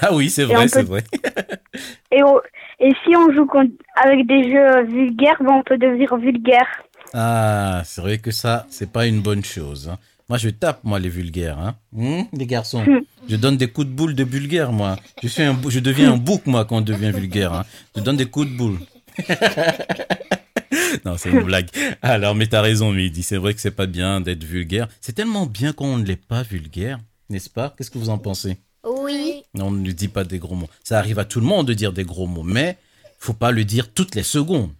[0.00, 1.02] Ah oui, c'est vrai, c'est vrai.
[2.12, 3.48] Et, si on joue
[3.96, 6.68] avec des jeux vulgaires, ben on peut devenir vulgaire.
[7.14, 9.88] Ah, c'est vrai que ça, c'est pas une bonne chose.
[9.90, 9.98] hein.
[10.28, 11.74] Moi, je tape, moi, les vulgaires, hein.
[11.92, 12.84] Hmm, les garçons.
[13.28, 14.96] Je donne des coups de boule de vulgaire, moi.
[15.22, 17.64] Je suis un, je deviens un bouc, moi, quand on devient vulgaire, hein.
[17.96, 18.78] Je donne des coups de boule.
[21.04, 21.68] non, c'est une blague.
[22.02, 23.22] Alors, mais t'as raison, Midi.
[23.22, 24.88] C'est vrai que c'est pas bien d'être vulgaire.
[25.00, 27.00] C'est tellement bien qu'on ne l'est pas vulgaire,
[27.30, 27.74] n'est-ce pas?
[27.76, 28.56] Qu'est-ce que vous en pensez?
[28.84, 29.42] Oui.
[29.54, 30.68] On ne dit pas des gros mots.
[30.82, 32.78] Ça arrive à tout le monde de dire des gros mots, mais
[33.18, 34.70] faut pas le dire toutes les secondes.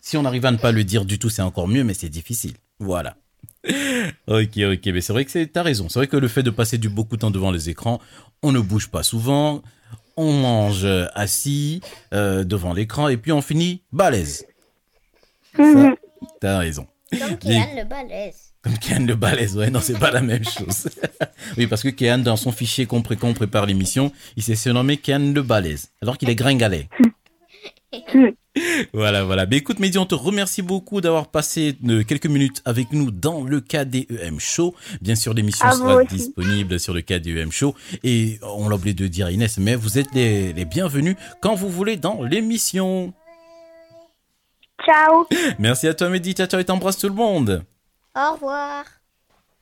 [0.00, 2.08] Si on arrive à ne pas le dire du tout, c'est encore mieux, mais c'est
[2.08, 2.54] difficile.
[2.78, 3.16] Voilà.
[4.26, 5.88] Ok, ok, mais c'est vrai que t'as raison.
[5.88, 8.00] C'est vrai que le fait de passer du beaucoup de temps devant les écrans,
[8.42, 9.62] on ne bouge pas souvent,
[10.16, 11.80] on mange assis
[12.12, 14.46] euh, devant l'écran et puis on finit balèze.
[15.56, 15.94] Ça,
[16.40, 16.86] t'as raison.
[17.10, 18.52] Comme Kian le balèze.
[18.62, 20.88] Comme Kéan le balèze, ouais, non, c'est pas la même chose.
[21.58, 24.96] oui, parce que Kéan, dans son fichier qu'on pré- qu'on prépare l'émission, il s'est surnommé
[24.96, 26.88] Kéan le balèze, alors qu'il est gringalet.
[28.92, 29.46] voilà, voilà.
[29.46, 33.42] Mais écoute, Mehdi, on te remercie beaucoup d'avoir passé euh, quelques minutes avec nous dans
[33.42, 34.74] le KDEM Show.
[35.00, 36.16] Bien sûr, l'émission sera aussi.
[36.16, 37.74] disponible sur le KDEM Show.
[38.02, 41.54] Et on l'a oublié de dire à Inès, mais vous êtes les, les bienvenus quand
[41.54, 43.12] vous voulez dans l'émission.
[44.84, 45.26] Ciao.
[45.58, 46.34] Merci à toi, Mehdi.
[46.34, 47.64] Ciao, ciao, et t'embrasse tout le monde.
[48.16, 48.84] Au revoir.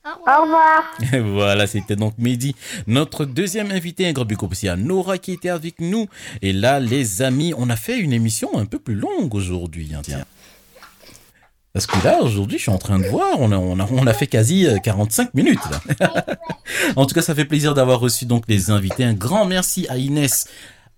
[0.05, 0.83] Au revoir.
[1.35, 4.09] Voilà, c'était donc Mehdi, notre deuxième invité.
[4.09, 6.09] Un grand big aussi à Nora qui était avec nous.
[6.43, 9.93] Et là, les amis, on a fait une émission un peu plus longue aujourd'hui.
[9.95, 10.25] hein, tiens.
[11.73, 14.07] Parce que là, aujourd'hui, je suis en train de voir, on a, on a, on
[14.07, 15.61] a fait quasi euh, 45 minutes.
[15.71, 16.27] Là.
[16.97, 19.05] en tout cas, ça fait plaisir d'avoir reçu donc les invités.
[19.05, 20.47] Un grand merci à Inès,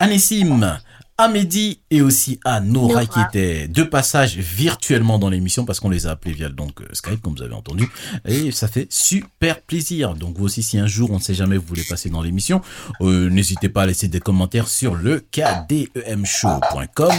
[0.00, 0.80] à Nessim,
[1.16, 5.88] à Mehdi et aussi à Nora, qui était de passage virtuellement dans l'émission parce qu'on
[5.90, 7.88] les a appelés via donc Skype, comme vous avez entendu.
[8.26, 10.14] Et ça fait super plaisir.
[10.16, 12.60] Donc vous aussi, si un jour, on ne sait jamais, vous voulez passer dans l'émission,
[13.00, 17.12] euh, n'hésitez pas à laisser des commentaires sur le kdemshow.com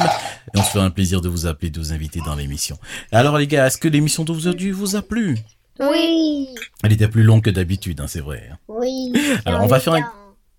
[0.54, 2.78] et on se fera un plaisir de vous appeler, de vous inviter dans l'émission.
[3.12, 5.38] Alors les gars, est-ce que l'émission d'aujourd'hui vous a plu?
[5.80, 6.48] Oui.
[6.84, 8.50] Elle était plus longue que d'habitude, hein, c'est vrai.
[8.52, 8.58] hein.
[8.68, 9.14] Oui.
[9.46, 10.10] Alors, on va faire un-.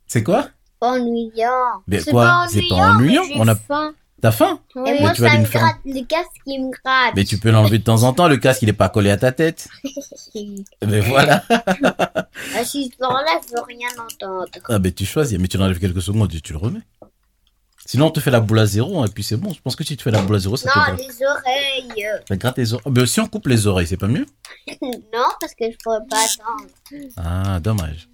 [0.07, 0.49] C'est quoi?
[0.81, 1.83] Ennuyant.
[1.87, 2.47] Mais quoi?
[2.51, 3.55] C'est pas ennuyant mais On a...
[3.55, 3.95] faim.
[4.23, 4.61] T'as faim?
[4.77, 7.15] Et Mais moi, tu ça me gratte le casque qui me gratte.
[7.15, 9.19] Mais tu peux l'enlever de temps en temps, le casque il est pas collé à
[9.19, 9.69] ta tête.
[10.87, 11.43] Mais voilà.
[11.51, 14.47] Ah, si je l'enlève, je veux rien entendre.
[14.69, 16.81] Ah ben tu choisis, mais tu l'enlèves quelques secondes et tu le remets.
[17.85, 19.53] Sinon on te fait la boule à zéro et puis c'est bon.
[19.53, 22.07] Je pense que si tu fais la boule à zéro, ça te Non, les oreilles.
[22.27, 22.93] ça te gratte les oreilles.
[22.93, 24.27] Ben, si on coupe les oreilles, c'est pas mieux?
[24.83, 27.13] Non, parce que je pourrais pas attendre.
[27.17, 28.09] Ah, dommage.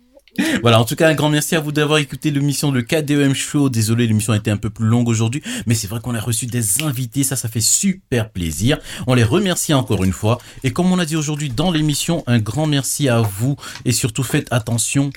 [0.62, 3.68] Voilà, en tout cas, un grand merci à vous d'avoir écouté l'émission de KDEM Show.
[3.68, 6.47] Désolé, l'émission a été un peu plus longue aujourd'hui, mais c'est vrai qu'on a reçu
[6.47, 8.78] des invités, ça, ça fait super plaisir.
[9.07, 10.39] On les remercie encore une fois.
[10.64, 14.22] Et comme on a dit aujourd'hui dans l'émission, un grand merci à vous et surtout
[14.22, 15.11] faites attention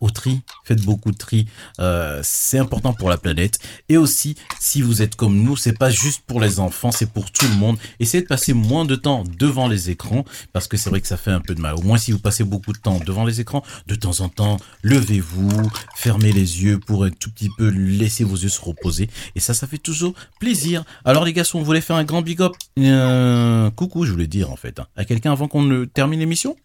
[0.00, 0.40] au tri.
[0.64, 1.46] Faites beaucoup de tri.
[1.80, 3.58] Euh, c'est important pour la planète.
[3.88, 7.30] Et aussi, si vous êtes comme nous, c'est pas juste pour les enfants, c'est pour
[7.30, 7.78] tout le monde.
[8.00, 11.16] Essayez de passer moins de temps devant les écrans parce que c'est vrai que ça
[11.16, 11.74] fait un peu de mal.
[11.74, 14.58] Au moins, si vous passez beaucoup de temps devant les écrans, de temps en temps,
[14.82, 19.08] levez-vous, fermez les yeux pour un tout petit peu laisser vos yeux se reposer.
[19.34, 20.84] Et ça, ça fait toujours plaisir.
[21.04, 24.50] Alors, les gars, on voulait faire un grand big up, euh, coucou, je voulais dire
[24.50, 26.56] en fait, hein, à quelqu'un avant qu'on ne termine l'émission?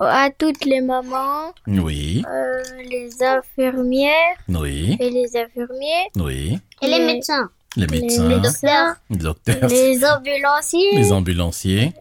[0.00, 6.58] À toutes les mamans, Oui, euh, les infirmières oui, et les infirmiers, oui.
[6.82, 7.50] Et les Les- médecins.
[7.76, 11.92] Les les médecins, médecins, les docteurs, les ambulanciers, les ambulanciers,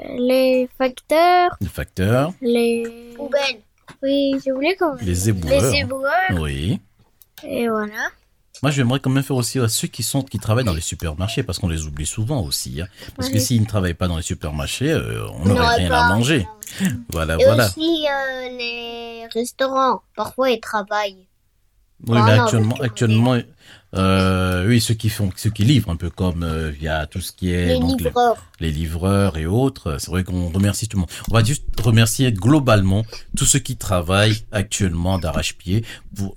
[0.00, 3.12] les facteurs, les facteurs, les...
[3.16, 3.60] Poubelles.
[4.02, 4.96] Oui, j'ai oublié comment...
[5.00, 5.62] les éboueurs.
[5.62, 6.80] Les éboueurs, Oui.
[7.44, 8.08] et voilà.
[8.62, 11.42] Moi, j'aimerais quand même faire aussi à ceux qui sont qui travaillent dans les supermarchés
[11.42, 12.80] parce qu'on les oublie souvent aussi.
[12.80, 12.86] hein.
[13.16, 16.14] Parce que s'ils ne travaillent pas dans les supermarchés, euh, on n'aurait rien pas- à
[16.14, 16.46] manger.
[17.10, 17.66] Voilà, Et voilà.
[17.66, 20.02] aussi euh, les restaurants.
[20.14, 21.26] Parfois, ils travaillent.
[22.06, 23.36] Oui, Ah mais actuellement, actuellement,
[23.94, 27.30] euh, oui, ceux qui font, ceux qui livrent un peu comme euh, via tout ce
[27.32, 28.36] qui est Les donc, les- livreurs.
[28.60, 29.96] les livreurs et autres.
[29.98, 31.10] C'est vrai qu'on remercie tout le monde.
[31.30, 33.04] On va juste remercier globalement
[33.36, 35.84] tous ceux qui travaillent actuellement d'arrache-pied,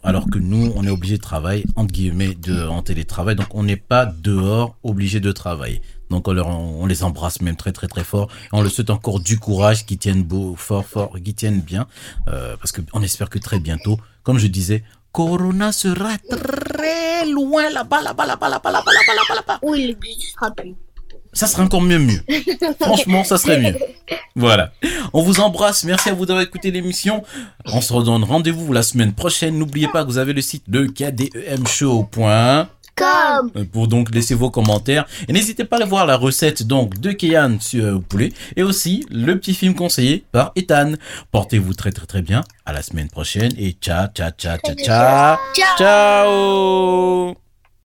[0.04, 3.64] alors que nous, on est obligé de travailler entre guillemets de en télétravail, donc on
[3.64, 5.82] n'est pas dehors obligé de travailler.
[6.10, 8.30] Donc on, leur- on les embrasse même très très très fort.
[8.52, 11.88] On leur souhaite encore du courage, qu'ils tiennent beau, fort fort, qu'ils tiennent bien,
[12.28, 14.84] euh, parce que on espère que très bientôt, comme je disais,
[15.16, 20.52] Corona sera très loin là-bas, là-bas, là-bas, là-bas, là-bas, là-bas, là-bas, là-bas Oui, il n'existera
[20.52, 20.76] plus.
[21.32, 22.22] ça serait encore mieux mieux.
[22.82, 23.78] Franchement, ça serait mieux.
[24.36, 24.74] Voilà.
[25.14, 25.86] On vous embrasse.
[25.86, 27.24] Merci à vous d'avoir écouté l'émission.
[27.64, 29.58] On se redonne rendez-vous la semaine prochaine.
[29.58, 33.52] N'oubliez pas que vous avez le site de kdemshow.com Comme.
[33.74, 35.06] pour donc laisser vos commentaires.
[35.28, 38.64] Et n'hésitez pas à aller voir la recette donc de Kéan sur euh, poulet et
[38.64, 40.94] aussi le petit film conseillé par Ethan.
[41.32, 42.44] Portez-vous très très très bien.
[42.66, 45.38] À la semaine prochaine et ciao ciao ciao ciao ciao.
[45.54, 45.76] Ciao.
[45.78, 47.45] Ciao.